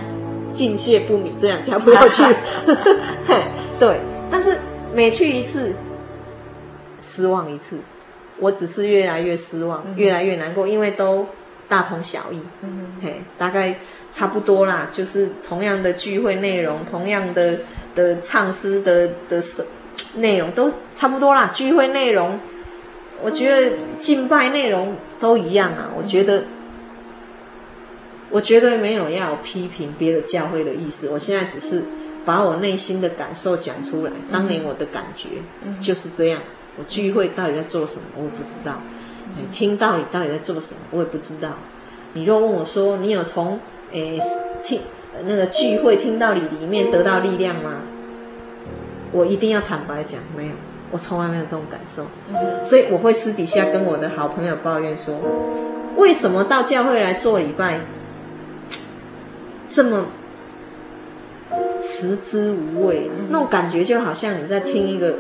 [0.52, 2.22] 敬谢不敏，这两家不要去。
[3.80, 3.98] 对，
[4.30, 4.58] 但是
[4.94, 5.74] 每去一次，
[7.00, 7.80] 失望一次，
[8.40, 11.26] 我只是越来越失望，越来越难过，因为都
[11.68, 12.40] 大同小异。
[12.62, 13.78] 嗯，嘿，大概
[14.10, 17.60] 差不多啦，就是同样的聚会内容，同样的
[17.94, 19.42] 的唱诗的的
[20.16, 21.50] 内容都差不多啦。
[21.54, 22.40] 聚会内容，
[23.22, 26.44] 我觉得敬拜内容都一样啊，我觉得。
[28.32, 31.82] 我绝对没有要批评别的教会的意思，我现在只是
[32.24, 34.12] 把我内心的感受讲出来。
[34.30, 35.30] 当年我的感觉
[35.80, 36.40] 就是这样。
[36.78, 38.80] 我聚会到底在做什么，我也不知道。
[39.52, 41.50] 听到你到底在做什么，我也不知道。
[42.14, 43.60] 你若问我说，你有从
[43.92, 44.18] 诶
[44.62, 44.80] 听
[45.24, 47.82] 那个聚会听到你里面得到力量吗？
[49.12, 50.52] 我一定要坦白讲，没有，
[50.90, 52.06] 我从来没有这种感受。
[52.62, 55.16] 所以我会私底下跟我的好朋友抱怨说，
[55.96, 57.80] 为什么到教会来做礼拜？
[59.68, 60.06] 这么
[61.82, 65.14] 食之无味，那种感觉就好像你在听一个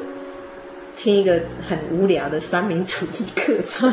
[1.02, 3.90] 听一个很无聊的三民主义课程。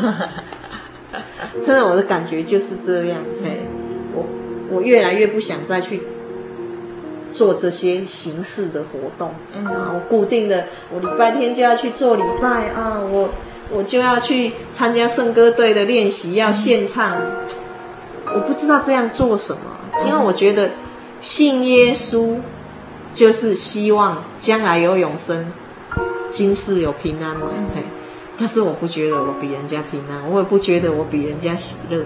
[1.61, 3.21] 真的，我的感觉就是这样。
[3.41, 3.61] 嘿，
[4.13, 4.25] 我
[4.69, 6.01] 我越来越不想再去
[7.31, 9.29] 做这些形式的活动。
[9.63, 13.29] 啊，我固定的，我礼拜天就要去做礼拜啊，我
[13.71, 17.21] 我就要去参加圣歌队的练习，要献唱。
[18.25, 19.61] 我不知道这样做什么。
[20.05, 20.71] 因为我觉得
[21.21, 22.35] 信耶稣
[23.13, 25.53] 就是希望将来有永生，
[26.29, 27.47] 今世有平安嘛。
[27.75, 27.83] 嘿，
[28.37, 32.05] 但是我不觉得我比人家平安，我也不觉得我比人家喜乐。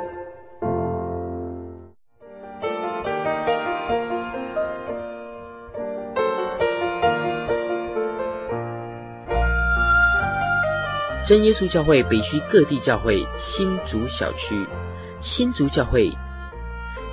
[11.23, 14.65] 真耶稣教会北区各地教会新竹小区，
[15.19, 16.11] 新竹教会。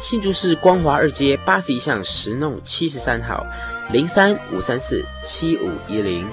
[0.00, 3.44] 新竹市光华二街八十一巷十弄七十三号，
[3.92, 6.26] 零三五三四七五一零。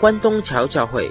[0.00, 1.10] 关东桥教会，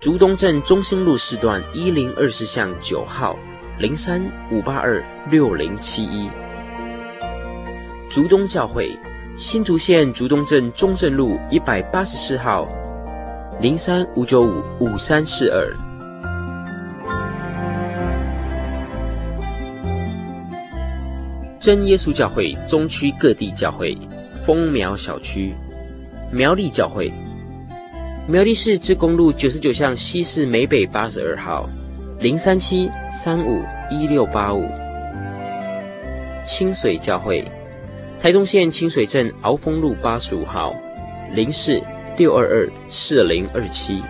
[0.00, 3.36] 竹东镇中兴路四段一零二四巷九号，
[3.78, 6.30] 零三五八二六零七一。
[8.08, 8.96] 竹东教会，
[9.36, 12.66] 新竹县竹东镇中正路一百八十四号，
[13.60, 15.76] 零三五九五五三四二。
[21.60, 23.96] 真耶稣教会中区各地教会，
[24.44, 25.54] 丰苗小区，
[26.32, 27.12] 苗栗教会，
[28.26, 31.68] 苗栗市志公路九十九巷西势美北八十二号，
[32.18, 34.66] 零三七三五一六八五。
[36.44, 37.44] 清水教会，
[38.20, 40.74] 台东县清水镇鳌峰路八十五号，
[41.32, 41.80] 零四
[42.16, 44.02] 六二二四零二七。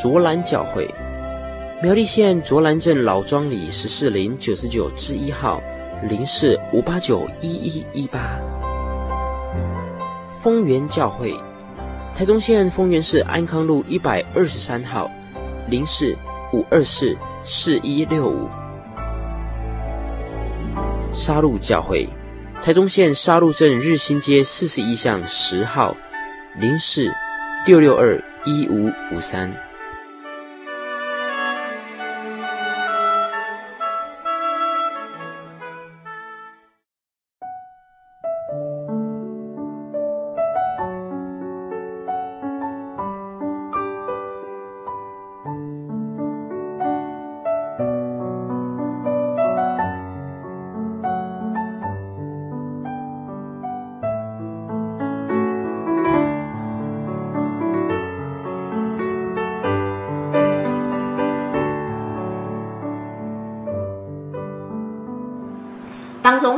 [0.00, 0.88] 卓兰教会。
[1.82, 5.62] 苗栗县卓兰镇老庄里十四零九十九之一号，
[6.08, 8.40] 零四五八九一一一八。
[10.42, 11.34] 丰源教会，
[12.14, 15.10] 台中县丰源市安康路一百二十三号，
[15.68, 16.16] 零四
[16.52, 17.14] 五二四
[17.44, 18.48] 四一六五。
[21.12, 22.08] 沙鹿教会，
[22.62, 25.94] 台中县沙鹿镇日新街四十一巷十号，
[26.58, 27.06] 零四
[27.66, 29.65] 六六二一五五三。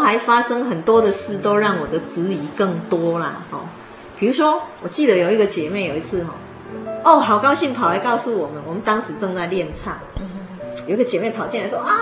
[0.08, 3.42] 还发生很多的事，都让我的质疑更多啦。
[3.50, 3.60] 哦，
[4.18, 6.32] 比如说，我记得有一个姐妹有一次，哦，
[7.04, 9.98] 哦好高兴跑来告诉我们，我们当时正在练唱。
[10.86, 11.92] 有一个姐妹跑进来说啊，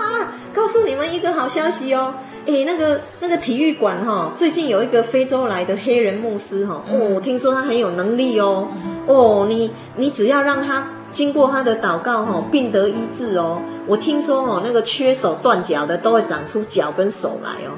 [0.53, 2.13] 告诉你们一个好消息哦，
[2.45, 8.69] 诶，那个那个体育馆哈，最近有一个非洲来的黑人牧师哈，哦，听说他很有能力哦，
[9.05, 10.87] 哦，你你只要让他。
[11.09, 13.61] 经过他的祷告，哈，病得医治哦。
[13.87, 17.71] 我听说，哦，那个缺手断脚的都会长出脚跟手来哦。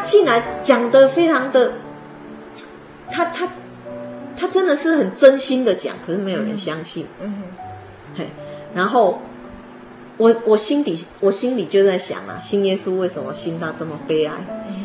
[0.00, 1.72] 他进来讲的非常的，
[3.10, 3.46] 他他
[4.34, 7.06] 他真的是很真心的讲，可是没有人相信。
[7.20, 7.42] 嗯，
[8.16, 8.30] 嘿，
[8.74, 9.20] 然后
[10.16, 14.32] 我我心底我心里就在想啊，新耶稣为什么信到这么悲哀？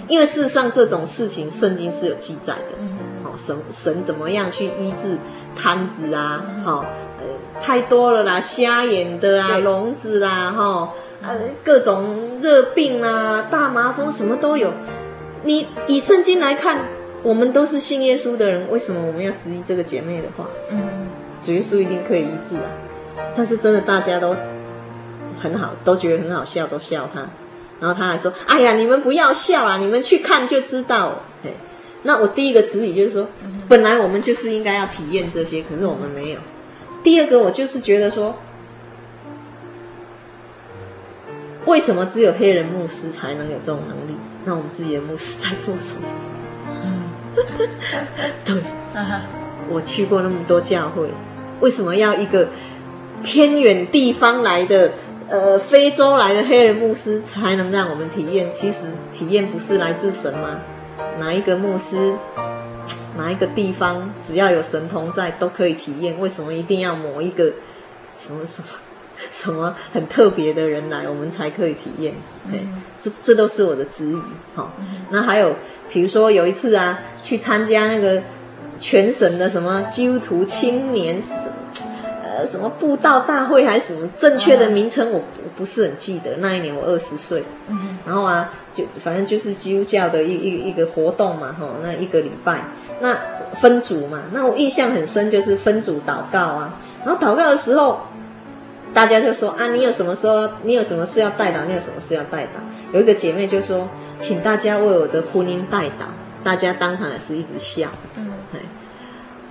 [0.10, 2.76] 因为事实上这种事情圣经是有记载的。
[3.24, 5.18] 哦神神怎么样去医治
[5.56, 6.44] 瘫子啊？
[6.66, 6.86] 哈、哦
[7.20, 10.90] 呃，太多了啦，瞎眼的啊，聋子啦，哈、哦，
[11.22, 14.74] 呃，各种热病啊，大麻风什么都有。
[15.46, 16.80] 你以圣经来看，
[17.24, 20.48] 我们都是信耶稣的人，为什么我们要质疑这个姐妹的话？
[20.72, 21.08] 嗯，
[21.40, 22.70] 主耶稣一定可以医治啊。
[23.36, 24.36] 但是真的大家都
[25.40, 27.30] 很好，都觉得很好笑，都笑他。
[27.80, 31.52] 然后他还说：“哎呀，你们不要笑啊，你们去看就知道。”哎。
[32.08, 33.28] 那我第一个质疑就是说，
[33.68, 36.40] 本来我们就是应该要体验这些，可是我们没有。
[37.04, 38.36] 第二个，我就是觉得说，
[41.66, 44.16] 为什么只有黑人牧师才能有这种能力？
[44.46, 46.02] 那我们自己的牧师在做什么？
[48.46, 48.56] 对，
[49.70, 51.10] 我去过那么多教会，
[51.60, 52.48] 为什么要一个
[53.24, 54.94] 偏远地方来的，
[55.28, 58.54] 呃，非洲来的黑人牧师才能让我们体验？
[58.54, 60.62] 其实体验不是来自神吗？
[61.20, 62.14] 哪一个牧师
[63.18, 67.52] 哪一个地方只要有神同在都可以体验，为什么一定要某一个
[68.14, 68.68] 什么什么
[69.32, 72.14] 什么很特别的人来，我们才可以体验？
[72.50, 74.22] 对，嗯、这这都是我的质疑。
[74.54, 74.74] 好，
[75.10, 75.56] 那还有
[75.90, 78.22] 比如说有一次啊，去参加那个
[78.80, 81.40] 全省的什么基督徒青年什么
[82.24, 85.22] 呃什么布道大会还是什么正确的名称我
[85.58, 86.38] 不是很记得。
[86.38, 87.44] 那一年我二十岁，
[88.06, 92.62] 然后啊，就反正就是基督教的一一一个活动嘛，哈，那一个礼拜。
[93.02, 93.14] 那
[93.60, 96.74] 分组嘛，那我印象很深，就是分组祷告啊。
[97.06, 98.00] 然后祷告的时候，
[98.96, 102.94] 大家就说啊，你有什么时候，你有什么事要代祷，你有什么事要代祷。
[102.94, 103.90] 有一个姐妹就说，
[104.20, 106.08] 请大家为我的婚姻代祷。
[106.46, 107.90] 大家当场也是一直笑。
[108.16, 108.32] 嗯，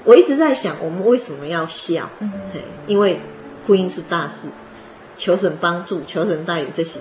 [0.05, 2.09] 我一直在想，我们为什么要笑？
[2.20, 2.32] 嗯，
[2.86, 3.20] 因为
[3.66, 4.49] 婚姻是大事，
[5.14, 7.01] 求神帮助，求神带领这些，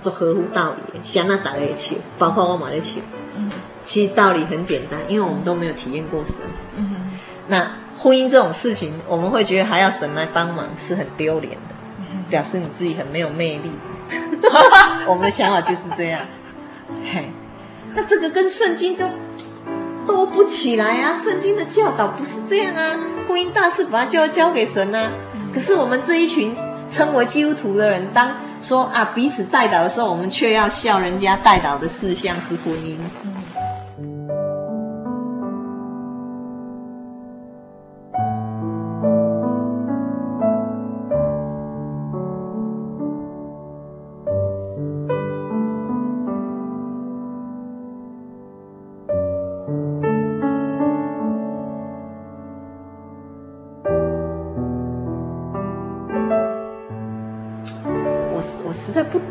[0.00, 3.00] 做合乎道理，想那大家求，包括我嘛在求。
[3.36, 3.48] 嗯。
[3.84, 6.44] 其实道理很简单，因为我们都没有体验过神。
[6.76, 7.18] 嗯哼。
[7.46, 11.74] 那婚姻这种事情，我们会觉得还要神来帮忙，是很丢脸的，
[12.28, 13.72] 表示你自己很没有魅力。
[15.06, 16.20] 我们的想法就是这样。
[17.12, 17.30] 嘿，
[17.94, 19.06] 那这个跟圣经就
[20.06, 21.14] 都不起来啊！
[21.14, 22.98] 圣经的教导不是这样啊！
[23.26, 25.10] 婚姻大事本来就要交给神啊。
[25.32, 26.54] 嗯、可是我们这一群
[26.90, 28.30] 称为基督徒的人，当
[28.60, 32.98] 说啊彼此代祷的时候，我们却要笑人家代祷的事项是婚姻。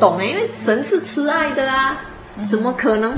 [0.04, 2.02] 懂哎，因为神是慈爱的啊，
[2.50, 3.18] 怎么可能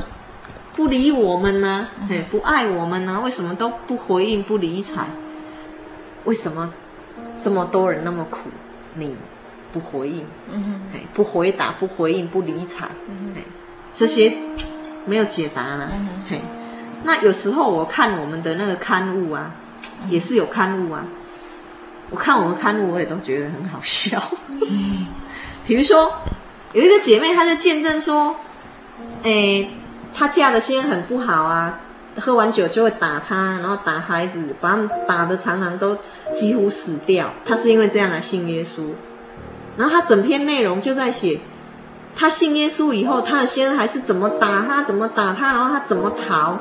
[0.75, 1.87] 不理我们呢？
[2.07, 3.19] 哎，不爱我们呢？
[3.25, 5.07] 为什么都不回应、不理睬？
[6.25, 6.71] 为什么
[7.41, 8.49] 这么多人那么苦，
[8.93, 9.15] 你
[9.73, 10.27] 不回应？
[10.93, 12.85] 哎，不回答、不回应、不理睬，
[13.35, 13.41] 哎，
[13.95, 14.37] 这些
[15.05, 15.89] 没有解答了。
[16.29, 16.39] 嘿，
[17.03, 19.55] 那有时候我看我们的那个刊物啊，
[20.07, 21.03] 也是有刊物啊，
[22.11, 24.21] 我看我们刊物，我也都觉得很好笑。
[25.65, 26.13] 比如说。
[26.75, 28.35] 有一个姐妹，她就见证说，
[29.23, 29.69] 诶，
[30.13, 31.79] 她嫁的先很不好啊，
[32.19, 35.97] 喝完酒就会打她，然后打孩子，把他们打得常常都
[36.33, 37.31] 几乎死掉。
[37.45, 38.89] 她是因为这样来信耶稣，
[39.77, 41.39] 然后她整篇内容就在写，
[42.13, 46.59] 她信耶稣以后，她的先生还是怎么打她，怎么打她，然后她怎么逃。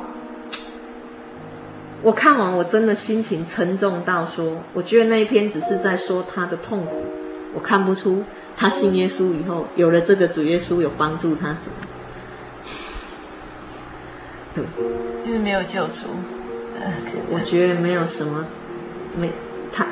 [2.02, 7.04] 我看完，我真的心情沉重到说，我觉得那一篇只是在说她的痛苦，
[7.52, 8.22] 我看不出。
[8.56, 11.74] 他信耶稣以后，有了这个主耶稣，有帮助他什么？
[14.54, 14.64] 对，
[15.24, 16.06] 就是没有救赎。
[17.30, 18.44] 我觉得没有什么，
[19.16, 19.32] 没
[19.72, 19.86] 他，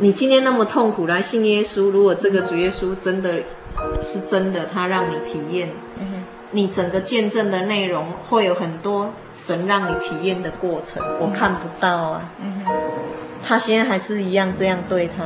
[0.00, 3.42] 你今天那么痛苦来信耶稣，如果这个主耶稣真的
[4.02, 5.70] 是真的，他让你体验，
[6.50, 12.30] 你整个见证的内容会有很多神让你体验的过程，我看不到啊。
[13.42, 15.24] 他现在还是一样这样对他。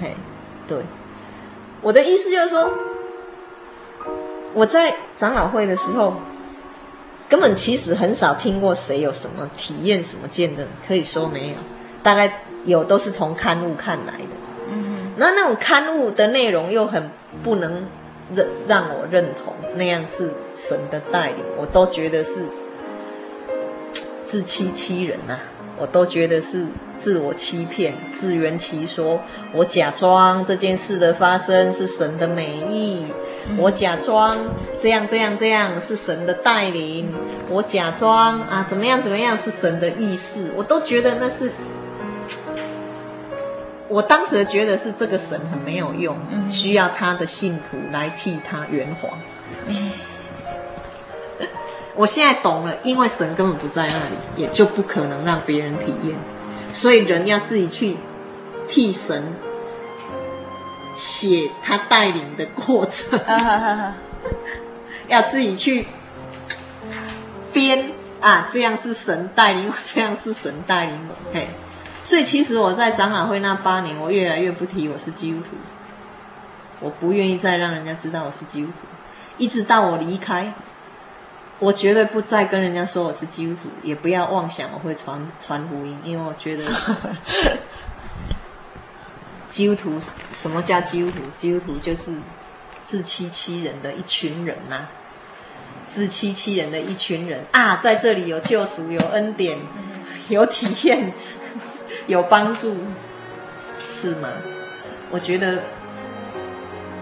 [0.00, 0.14] 嘿，
[0.66, 0.78] 对。
[1.86, 2.68] 我的意思就是说，
[4.54, 6.14] 我在长老会的时候，
[7.28, 11.54] 根本其实很少听过谁有什么体验、什么见证，可以说没有，
[12.02, 14.34] 大概有都是从刊物看来的。
[14.72, 17.08] 嗯，那那种刊物的内容又很
[17.44, 17.86] 不能
[18.34, 22.46] 认让我认同，那样是神的带领，我都觉得是
[24.24, 25.38] 自欺欺人啊。
[25.78, 26.66] 我都觉得是
[26.96, 29.20] 自我欺骗、自圆其说。
[29.52, 33.06] 我假装这件事的发生是神的美意，
[33.58, 34.38] 我假装
[34.80, 37.12] 这样、这样、这样是神的带领，
[37.48, 40.50] 我假装啊怎么样、怎么样是神的意思。
[40.56, 41.52] 我都觉得那是，
[43.88, 46.16] 我当时觉得是这个神很没有用，
[46.48, 49.10] 需要他的信徒来替他圆谎。
[51.96, 56.14] 我现在懂了，因为神根本不在那里，也就不可能让别人体验，
[56.70, 57.96] 所以人要自己去
[58.68, 59.32] 替神
[60.94, 63.18] 写他带领的过程，
[65.08, 65.86] 要自己去
[67.50, 71.14] 编啊，这样是神带领我，这样是神带领我。
[71.32, 71.48] 嘿，
[72.04, 75.56] 所以其实我在长老会那八年，我越来越不提我是基督徒，
[76.80, 78.80] 我不愿意再让人家知道我是基督徒，
[79.38, 80.52] 一直到我离开。
[81.58, 86.64] 我绝对不再跟人家说我是基督徒，也不要妄想我会传传福音，因为我觉得
[89.48, 90.00] 基督徒
[90.34, 91.18] 什么叫基督徒？
[91.34, 92.12] 基督徒就是
[92.84, 94.90] 自欺欺人的一群人呐、啊。
[95.88, 99.56] 自欺欺人的一群人啊，在这里有救赎，有恩典，
[100.28, 101.12] 有体验，
[102.08, 102.76] 有帮助，
[103.86, 104.28] 是吗？
[105.10, 105.62] 我觉得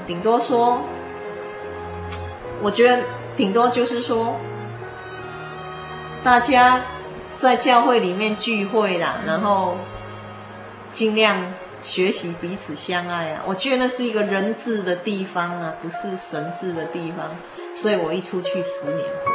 [0.06, 0.82] 顶多说，
[2.62, 3.02] 我觉得
[3.36, 4.36] 顶多就是说，
[6.22, 6.80] 大家
[7.36, 9.76] 在教会里面聚会啦，然后
[10.90, 11.36] 尽量
[11.82, 13.42] 学习彼此相爱啊。
[13.46, 17.28] 我觉得那是一个人治的地方啊，不是神治的地方。
[17.74, 19.33] 所以我一出去十年。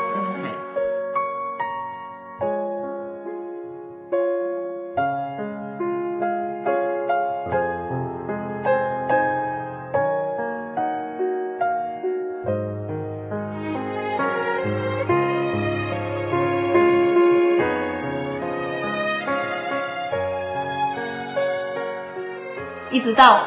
[23.09, 23.45] 直到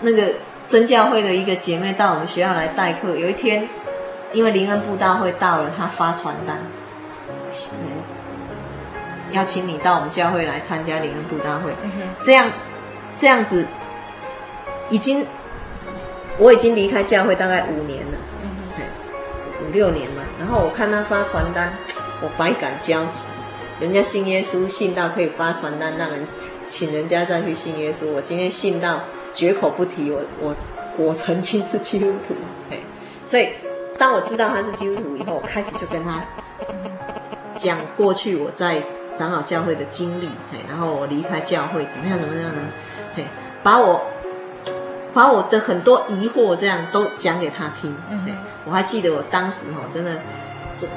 [0.00, 0.32] 那个
[0.66, 3.14] 真教会的一个姐妹到我们学校来代课。
[3.14, 3.68] 有一天，
[4.32, 6.58] 因为灵恩布道会到了，她发传单，
[9.30, 11.72] 邀请你到我们教会来参加灵恩布道会。
[12.20, 12.50] 这样，
[13.16, 13.64] 这样子，
[14.90, 15.24] 已经
[16.36, 18.18] 我已经离开教会大概五年了，
[19.64, 20.22] 五六年嘛。
[20.40, 21.74] 然后我看她发传单，
[22.20, 23.20] 我百感交集。
[23.78, 26.26] 人家信耶稣信到可以发传单，让人。
[26.68, 29.00] 请人家再去信耶稣，我今天信到
[29.32, 30.54] 绝口不提我我
[30.98, 32.34] 我曾经是基督徒，
[32.70, 32.80] 嘿，
[33.24, 33.50] 所以
[33.98, 36.22] 当我知道他是基督徒以后，我开始就跟他
[37.54, 38.82] 讲过去我在
[39.16, 42.60] 长老教会的经历，嘿，然后我离开教会怎么样怎么样呢？
[43.16, 43.24] 嘿，
[43.62, 44.02] 把我
[45.14, 47.96] 把我的很多疑惑这样都讲给他听，
[48.26, 48.32] 嘿，
[48.64, 50.20] 我还记得我当时哦真的
[50.76, 50.96] 真的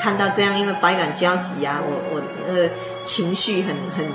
[0.00, 2.68] 看到这样，因为百感交集啊，我我呃
[3.04, 4.06] 情绪很很。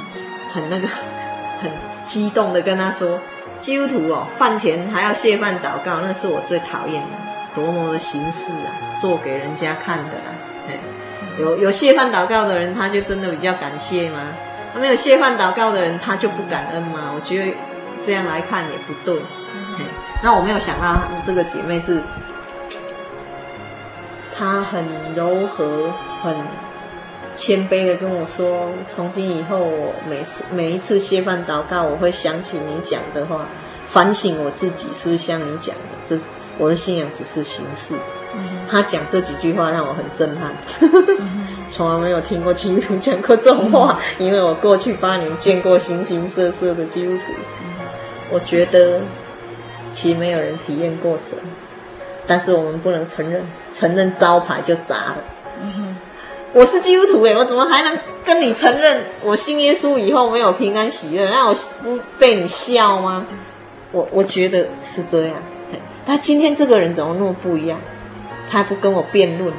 [0.53, 0.87] 很那个，
[1.61, 1.71] 很
[2.03, 3.19] 激动的跟他说
[3.57, 7.09] ：“基督徒哦，饭前还要谢饭祷告，那是我最讨厌的，
[7.55, 10.33] 多么的形式啊，做给人家看的啦。
[11.37, 14.19] 有有谢饭祷告的人，他就真的比较感谢吗？
[14.75, 17.11] 没有谢饭祷告的人，他就不感恩吗？
[17.15, 17.53] 我觉得
[18.05, 19.21] 这样来看也不对。
[20.23, 22.01] 那我没有想到这个姐妹是，
[24.37, 24.85] 她很
[25.15, 25.91] 柔和，
[26.21, 26.35] 很。”
[27.34, 33.45] 谦卑的跟我说：“从今以后，我每次每一次谢饭祷告，我会想起你讲的话，
[33.89, 35.82] 反省我自己是不是像你讲的。
[36.05, 36.17] 这
[36.57, 37.95] 我的信仰只是形式。
[38.36, 40.51] 嗯”他讲这几句话让我很震撼，
[41.67, 43.99] 从、嗯、来没有听过基督徒讲过这种话。
[44.17, 47.23] 嗯、因为我过去八年见过形形色色的基督徒，
[47.63, 47.73] 嗯、
[48.29, 49.01] 我觉得
[49.93, 51.38] 其实没有人体验过神，
[52.25, 55.17] 但是我们不能承认，承认招牌就砸了。
[56.53, 61.29] 我是基督徒诶，我怎么还能跟你承认我信耶稣以后没有平安喜乐？
[61.29, 63.25] 那我不被你笑吗？
[63.91, 65.35] 我我觉得是这样。
[66.05, 67.79] 他今天这个人怎么那么不一样？
[68.49, 69.53] 他不跟我辩论，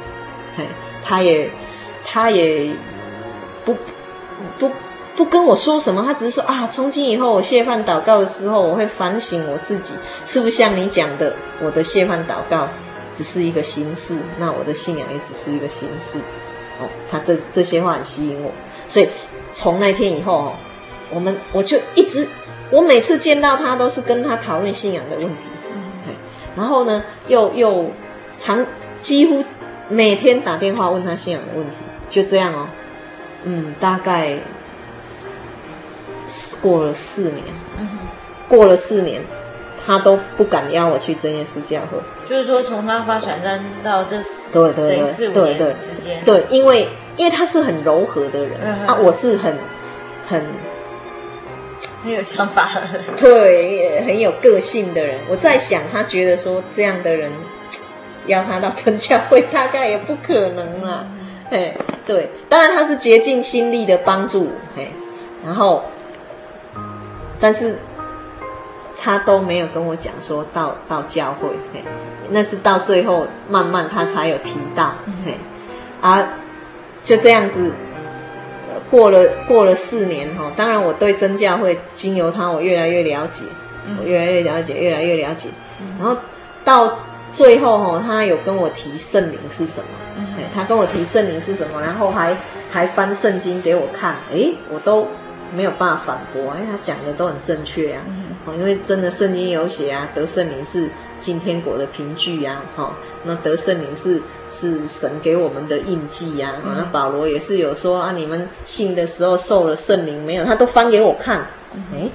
[1.03, 1.49] 他也
[2.03, 2.71] 他也
[3.65, 3.75] 不
[4.59, 4.69] 不
[5.15, 12.67] 不跟我说什么，他只是说啊，从今以后我谢饭祷告的时候，我会反省我自己，是不是像你讲的，我的谢饭祷告
[13.11, 16.19] 只是一个形式，那我的信仰也只是一个形式。
[16.79, 18.51] 哦，他这这些话很吸引我，
[18.87, 19.07] 所以
[19.51, 20.53] 从那天以后哦，
[21.11, 22.27] 我们我就一直，
[22.71, 25.43] 我每次见到他都是跟他讨论信仰的问题，
[25.73, 26.13] 嗯，
[26.55, 27.91] 然后呢，又又
[28.35, 28.65] 常
[28.97, 29.43] 几乎
[29.89, 31.75] 每天打电话问他信仰的问题，
[32.09, 32.67] 就这样哦，
[33.43, 34.39] 嗯，大概
[36.61, 37.43] 过了四年，
[37.79, 37.87] 嗯，
[38.49, 39.21] 过了四年。
[39.85, 49.57] 他都不敢邀我去真耶稣教会，就是说从他发传单到这四对对对四五年之间，对，因为因为他是很柔和的人，嗯、啊，我是很
[50.25, 50.41] 很
[52.01, 52.69] 很有想法，
[53.17, 55.19] 对，很有个性的人。
[55.29, 57.29] 我在想，他觉得说这样的人
[58.27, 61.05] 邀他到真教会，大概也不可能啦。
[61.49, 64.87] 哎、嗯，对，当然他是竭尽心力的帮助，哎，
[65.43, 65.83] 然后，
[67.37, 67.77] 但是。
[68.99, 71.83] 他都没有跟我讲说到到教会，嘿，
[72.29, 74.93] 那是到最后慢慢他才有提到，
[75.25, 75.35] 嘿，
[76.01, 76.27] 啊，
[77.03, 77.71] 就这样子
[78.89, 83.45] 过了过了四年哈，当然我对真教会经由他我越来越了解，
[83.99, 85.49] 我越来越了解，越来越了解，
[85.99, 86.15] 然后
[86.63, 92.37] 到最后哈，他有跟我提圣灵是什么，嘿，他跟我提圣灵是什么，然后还
[92.71, 95.07] 还翻圣经给我看，诶，我都
[95.55, 98.01] 没有办法反驳，因为他讲的都很正确啊。
[98.57, 100.89] 因为真的圣经有写啊，得圣灵是
[101.19, 110.43] 进天国的凭据呀，哈，那得圣灵是是神给我们的印记呀，啊，那保罗也是有说啊，你们信的时候受了圣灵没有？
[110.43, 111.47] 他都翻给我看，
[111.93, 112.09] 哎，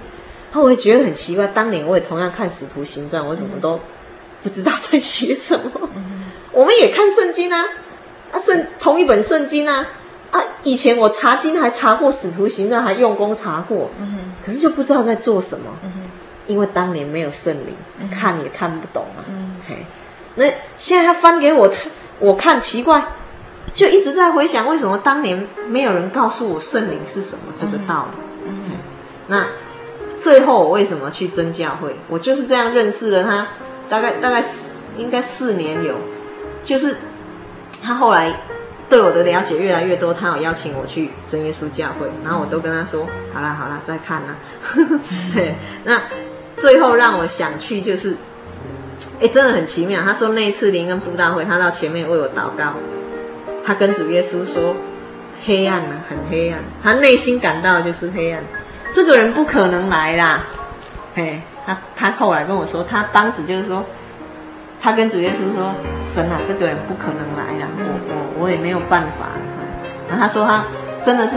[0.53, 3.81] 那我也觉得很奇怪，当年我也同样看使徒行传，我怎么都
[4.43, 5.89] 不知道在写什么。
[6.53, 7.65] 我们也看圣经啊，
[8.33, 9.87] 啊圣同一本圣经啊，
[10.33, 13.91] 啊以前我查经还查过使徒行传，还用功查过，
[14.45, 15.67] 可是就不知道在做什么，
[16.49, 17.77] 因为当年没有圣灵，
[18.11, 19.23] 看也看不懂啊。
[19.69, 19.87] 嘿，
[20.35, 21.73] 那现在他翻给我，
[22.19, 23.05] 我看奇怪，
[23.73, 28.53] 就一直在回想为什么当年没有人告诉我圣灵是什么这个道理。
[29.29, 29.47] 那
[30.19, 31.95] 最后我为什么去真教会？
[32.09, 33.47] 我就是这样认识了他，
[33.89, 35.95] 大概大概四应该四年有。
[36.65, 36.97] 就是
[37.83, 38.35] 他后来
[38.89, 44.37] 对我的了解越来越多，他有邀请我去真耶稣教会，然后我都跟他说：“好啦好啦，再看啦。
[45.33, 46.01] ”对，那
[46.61, 48.17] 最后让我想去，就是，
[49.21, 50.03] 哎，真的很奇妙。
[50.03, 52.75] 他说那一次灵恩布道会，他到前面为我祷告，
[53.65, 54.75] 他跟主耶稣说
[55.47, 58.43] ：“黑暗啊，很黑暗。”他内心感到就是黑暗，
[58.93, 60.45] 这个人不可能来啦。
[61.15, 63.85] 嘿，他他后来跟我说，他当时就是说。
[64.81, 69.27] 他跟主耶稣说：“神啊，这个人不可能来了，我我我也没有办法。”
[70.09, 70.65] 然后他说他
[71.05, 71.35] 真的是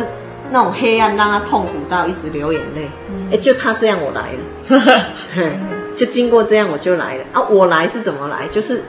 [0.51, 2.89] 那种黑暗，让他痛苦到一直流眼泪。
[3.31, 5.05] 哎，就他这样，我来了。
[5.95, 7.41] 就经过这样，我就来了啊！
[7.49, 8.47] 我来是怎么来？
[8.47, 8.81] 就是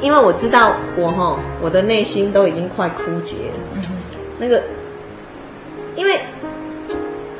[0.00, 3.82] 因为我知道我哈，我的内心都已经快枯竭了。
[4.38, 4.62] 那个，
[5.96, 6.20] 因为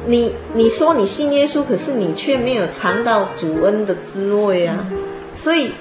[0.07, 4.87] 你你说你信耶稣，可是你却没有尝到主恩的滋味啊。
[5.33, 5.73] 所以，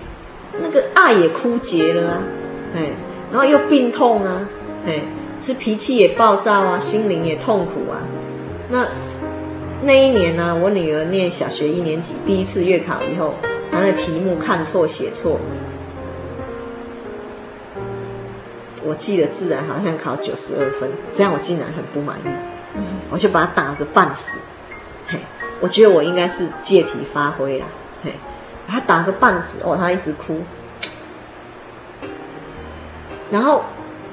[0.61, 2.17] 那个爱也枯竭了啊，
[2.75, 2.91] 哎，
[3.31, 4.47] 然后又病痛啊，
[4.85, 5.01] 哎，
[5.41, 8.01] 是脾气也暴躁啊，心灵也痛苦啊。
[8.69, 8.87] 那
[9.81, 13.33] 那一年呢，我女儿念小学一年级，第一次月考以后，
[13.71, 15.39] 她的题目看错写错，
[18.83, 22.79] 我记得自然好像考九十二分，这样我竟然很不满意，
[23.09, 24.39] 我就把她打个半死，
[25.07, 25.17] 嘿，
[25.61, 27.65] 我觉得我应该是借题发挥了，
[28.03, 28.13] 嘿。
[28.71, 30.41] 他打个半死哦，他一直哭，
[33.31, 33.63] 然后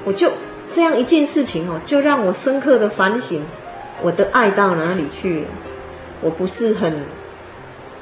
[0.03, 0.31] 我就
[0.69, 3.43] 这样一件事情哦，就让我深刻的反省，
[4.01, 5.47] 我的爱到哪里去了？
[6.21, 7.05] 我不是很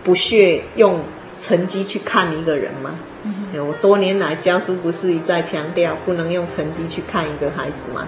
[0.04, 1.02] 不屑用
[1.38, 2.96] 成绩去看一个人吗？
[3.24, 8.08] 嗯、我多年来教书不是一再强调，不能用成绩去看一个孩子吗？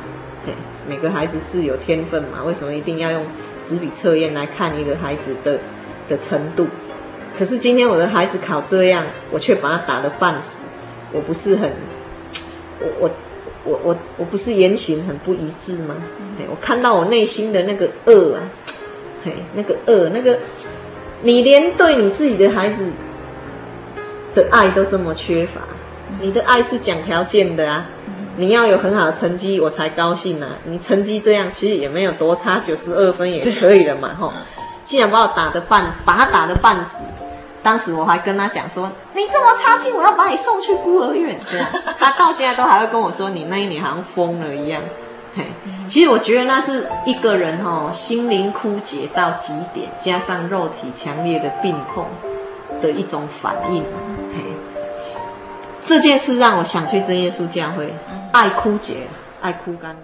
[0.88, 3.26] 每个孩子自有天分嘛，为什么一定要用
[3.62, 5.60] 纸笔测验来看一个孩子的
[6.08, 6.66] 的程度？
[7.38, 10.64] 可是今天我的孩子考这样，我却把他打得半死，
[11.12, 11.70] 我不是很，
[12.80, 13.12] 我我
[13.68, 15.96] 我我我不是言行很不一致吗？
[16.50, 18.40] 我看到我内心的那个恶啊，
[19.26, 20.40] 嘿，那个恶，那个
[21.22, 22.92] 你连对你自己的孩子
[24.34, 25.62] 的爱都这么缺乏，
[26.22, 27.88] 你的爱是讲条件的啊，
[28.38, 34.32] 你要有很好的成绩我才高兴啊，你成绩这样其实也没有多差，九十二分也可以了嘛，吼，
[34.84, 37.04] 竟然把我打得半死，把他打得半死。
[37.64, 41.60] 当时我还跟他讲说：“你这么差劲，我要把你送去孤儿院。”对，
[42.00, 44.82] 他到现在都还会跟我说：“你那一年好像疯了一样。”
[45.36, 45.44] 嘿，
[45.88, 52.08] 其实我觉得那是一个人哦，心灵枯竭到极点，加上肉体强烈的病痛
[52.82, 53.84] 的一种反应。
[54.34, 54.44] 嘿，
[55.84, 57.94] 这件事让我想去真耶稣教会，
[58.32, 59.08] 爱枯竭，
[59.42, 59.96] 爱枯干。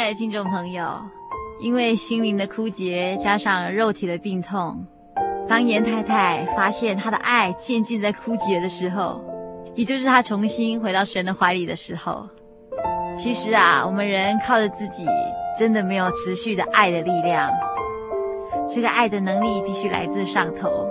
[0.00, 0.82] 爱的听众朋友，
[1.58, 4.82] 因为心灵的枯竭加上肉体的病痛，
[5.46, 9.22] 当严太太发现她的爱渐渐在枯竭的时候，
[9.74, 12.26] 也就是她重新回到神的怀里的时候，
[13.14, 15.04] 其实啊，我们人靠着自己
[15.58, 17.50] 真的没有持续的爱的力量。
[18.66, 20.88] 这个爱的能力必须来自上头，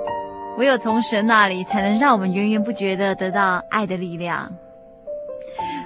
[0.59, 4.53] 唯有从神那里，才能让我们源源不绝的得到爱的力量。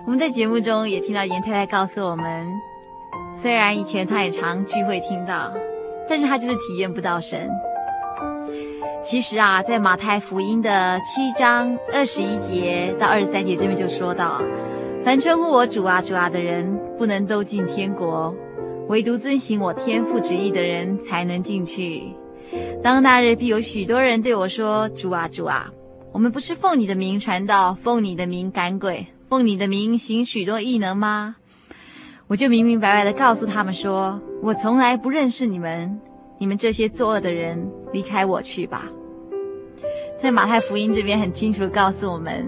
[0.06, 2.46] 我们在节目中也听到严太太告诉我们。
[3.36, 5.54] 虽然以前他也常聚会听到，
[6.08, 7.50] 但是他就是体验不到神。
[9.02, 14.42] 其实啊，在马太福音的七章二十一节到二十三节这边就说到：
[15.04, 18.34] 凡称呼我主啊主啊的人，不能都进天国；
[18.88, 22.04] 唯独遵行我天父旨意的人，才能进去。
[22.82, 25.70] 当那日必有许多人对我说：主啊主啊，
[26.14, 31.36] 我们不是奉你的名传道，奉你的名赶鬼，奉你的名行许多异能吗？
[32.28, 36.00] 我就明明白白的告诉他们说：“我从来不认识你们，
[36.38, 38.86] 你们这些作恶的人，离开我去吧。”
[40.18, 42.46] 在马太福音这边很清楚的告诉我们，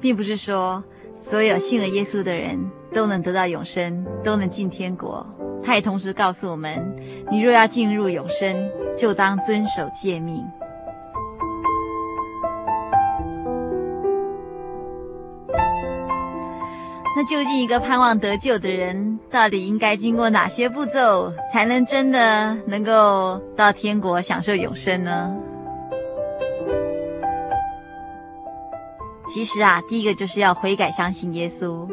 [0.00, 0.82] 并不是说
[1.20, 2.58] 所有信了耶稣的人
[2.92, 5.24] 都能得到永生，都能进天国。
[5.62, 6.84] 他也同时告诉我们，
[7.30, 10.44] 你若要进入永生，就当遵守诫命。
[17.20, 25.30] 那究竟一个盼望得救的人，到底应该经过哪些步骤，才能真的能够到天国享受永生呢？
[29.28, 31.86] 其实啊，第一个就是要悔改相信耶稣，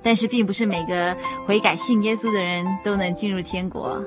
[0.00, 4.00] 但是并不是每个悔改信耶稣的人都能进入天国，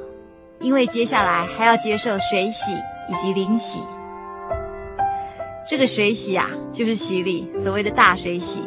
[0.61, 2.71] 因为接下来还要接受水洗
[3.09, 3.81] 以及灵洗。
[5.69, 8.61] 这个水洗啊，就是洗礼，所谓的大水洗。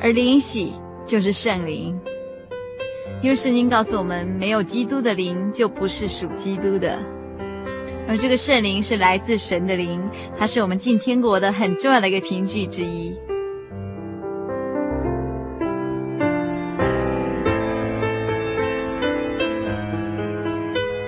[0.00, 0.72] 而灵洗
[1.04, 1.98] 就是圣灵，
[3.22, 6.98] 因为圣经告诉我们，没有基督的灵就不是属基督的。
[8.06, 9.98] 而这个圣灵是来自神的灵，
[10.36, 13.18] 它是我们进天国的很重要的一个凭据之一。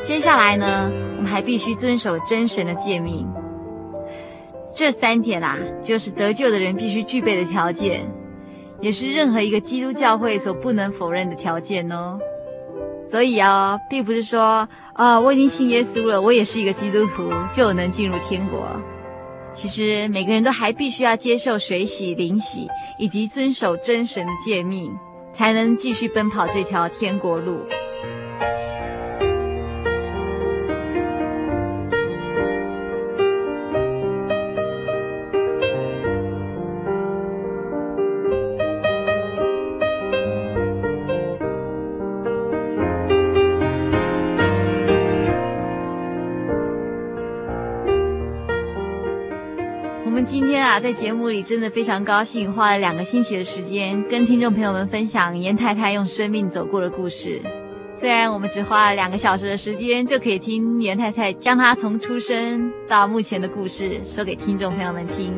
[0.03, 3.29] 接下来呢，我们还必须遵守真神的诫命。
[4.75, 8.11] 这三点啊，就是得救的人必须具备的条件。
[8.81, 12.19] 也是任何一个基督教会所不能否认的条件哦。
[13.09, 18.81] 所以啊，并不是说啊，我已经信耶稣了，我也是一个基督徒就能进入天国。
[19.55, 22.69] 其实每个人都还必须要接受水洗、灵洗，
[22.99, 24.93] 以及遵守真神的诫命，
[25.33, 27.61] 才能继续奔跑这条天国路。
[50.79, 57.41] 在节目里真的非常高兴，花了两个星期的时间跟听众朋友们分享严太太用生命走过的故事。
[57.99, 65.35] 虽然我们只花了两个小时的时间，就可以听严太太将她从出生到目前的故事说给听众朋友们听，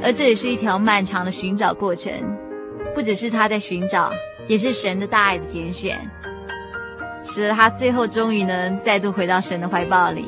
[0.00, 2.12] 而这也是一条漫长的寻找过程，
[2.94, 4.12] 不只是她在寻找，
[4.46, 5.98] 也是神的大爱的拣选，
[7.24, 10.24] 使得她最后终于能再度回到神的怀抱里，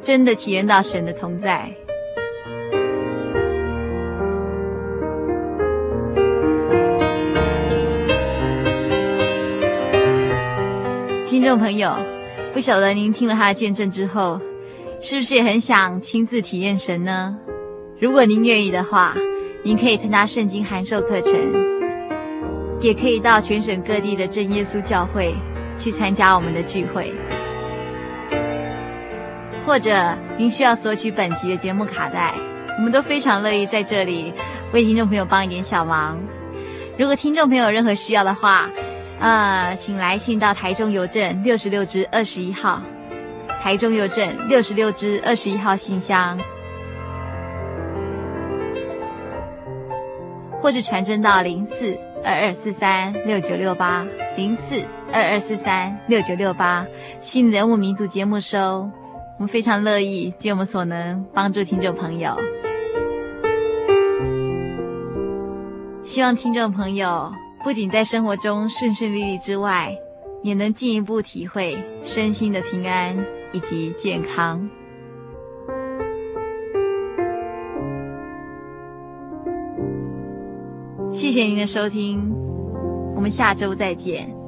[0.00, 1.70] 真的体验到神的同在。
[11.44, 11.94] 众朋友，
[12.52, 14.40] 不晓得您听了他的见证之后，
[15.00, 17.36] 是不是也很想亲自体验神呢？
[18.00, 19.14] 如果您愿意的话，
[19.62, 21.34] 您可以参加圣经函授课程，
[22.80, 25.34] 也可以到全省各地的正耶稣教会
[25.78, 27.12] 去参加我们的聚会，
[29.66, 32.34] 或者您需要索取本集的节目卡带，
[32.78, 34.32] 我们都非常乐意在这里
[34.72, 36.18] 为听众朋友帮一点小忙。
[36.98, 38.70] 如果听众朋友任何需要的话，
[39.20, 42.82] 呃，请来信到台中邮政六十六支二十一号，
[43.62, 46.38] 台中邮政六十六支二十一号信箱，
[50.60, 54.06] 或是传真到零四二二四三六九六八
[54.36, 56.86] 零四二二四三六九六八，
[57.18, 58.90] 新人物民族节目收，
[59.38, 62.36] 我们非常乐意尽我们所能帮助听众朋友，
[66.02, 67.32] 希望听众朋友。
[67.64, 69.96] 不仅在生活中顺顺利利之外，
[70.42, 73.16] 也能进一步体会身心的平安
[73.54, 74.68] 以及健康。
[81.10, 82.30] 谢谢您的收听，
[83.16, 84.43] 我们下周再见。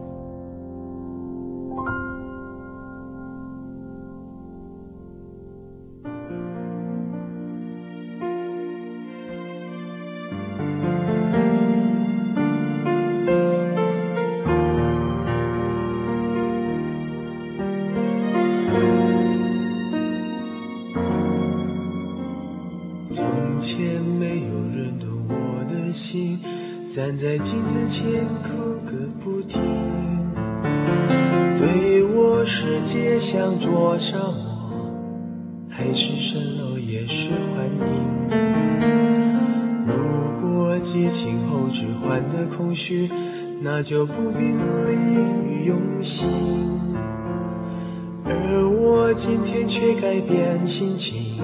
[50.77, 51.39] 心情，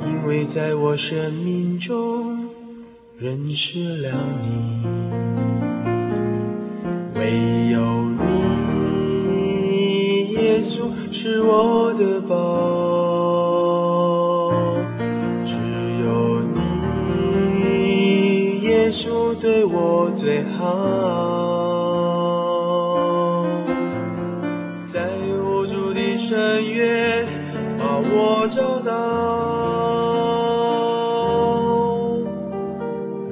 [0.00, 2.48] 因为在我生命中
[3.18, 4.08] 认识了
[4.42, 4.82] 你，
[7.16, 8.06] 唯有
[9.28, 12.34] 你，耶稣是我的宝，
[15.44, 15.52] 只
[16.06, 16.40] 有
[17.60, 21.33] 你，耶稣对我最好。
[28.54, 28.92] 找到，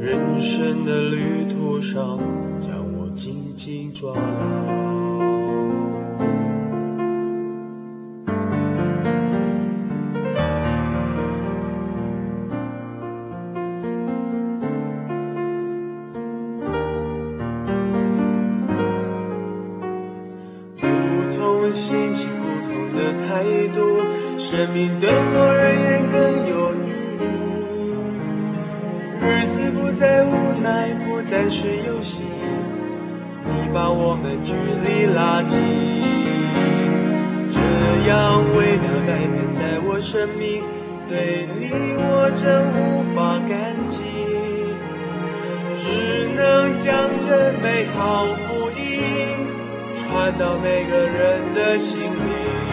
[0.01, 2.19] 人生的旅途上
[2.61, 4.83] 将我紧紧抓牢。
[21.75, 22.62] 心情不
[22.95, 23.43] 的态
[23.75, 23.79] 度
[24.39, 26.15] 生命对我而言更
[26.49, 26.53] 有
[26.85, 26.89] 意
[27.21, 27.23] 义，
[29.21, 30.33] 日子不再无
[30.63, 32.23] 奈，不再是游戏，
[33.45, 35.59] 你把我们距离拉近，
[37.51, 37.59] 这
[38.09, 40.63] 样微妙改变在我生命，
[41.09, 42.45] 对你我真
[42.77, 44.03] 无法感激，
[45.79, 45.85] 只
[46.35, 46.91] 能将
[47.21, 48.81] 这美好福音
[49.97, 52.72] 传到每个人的心里。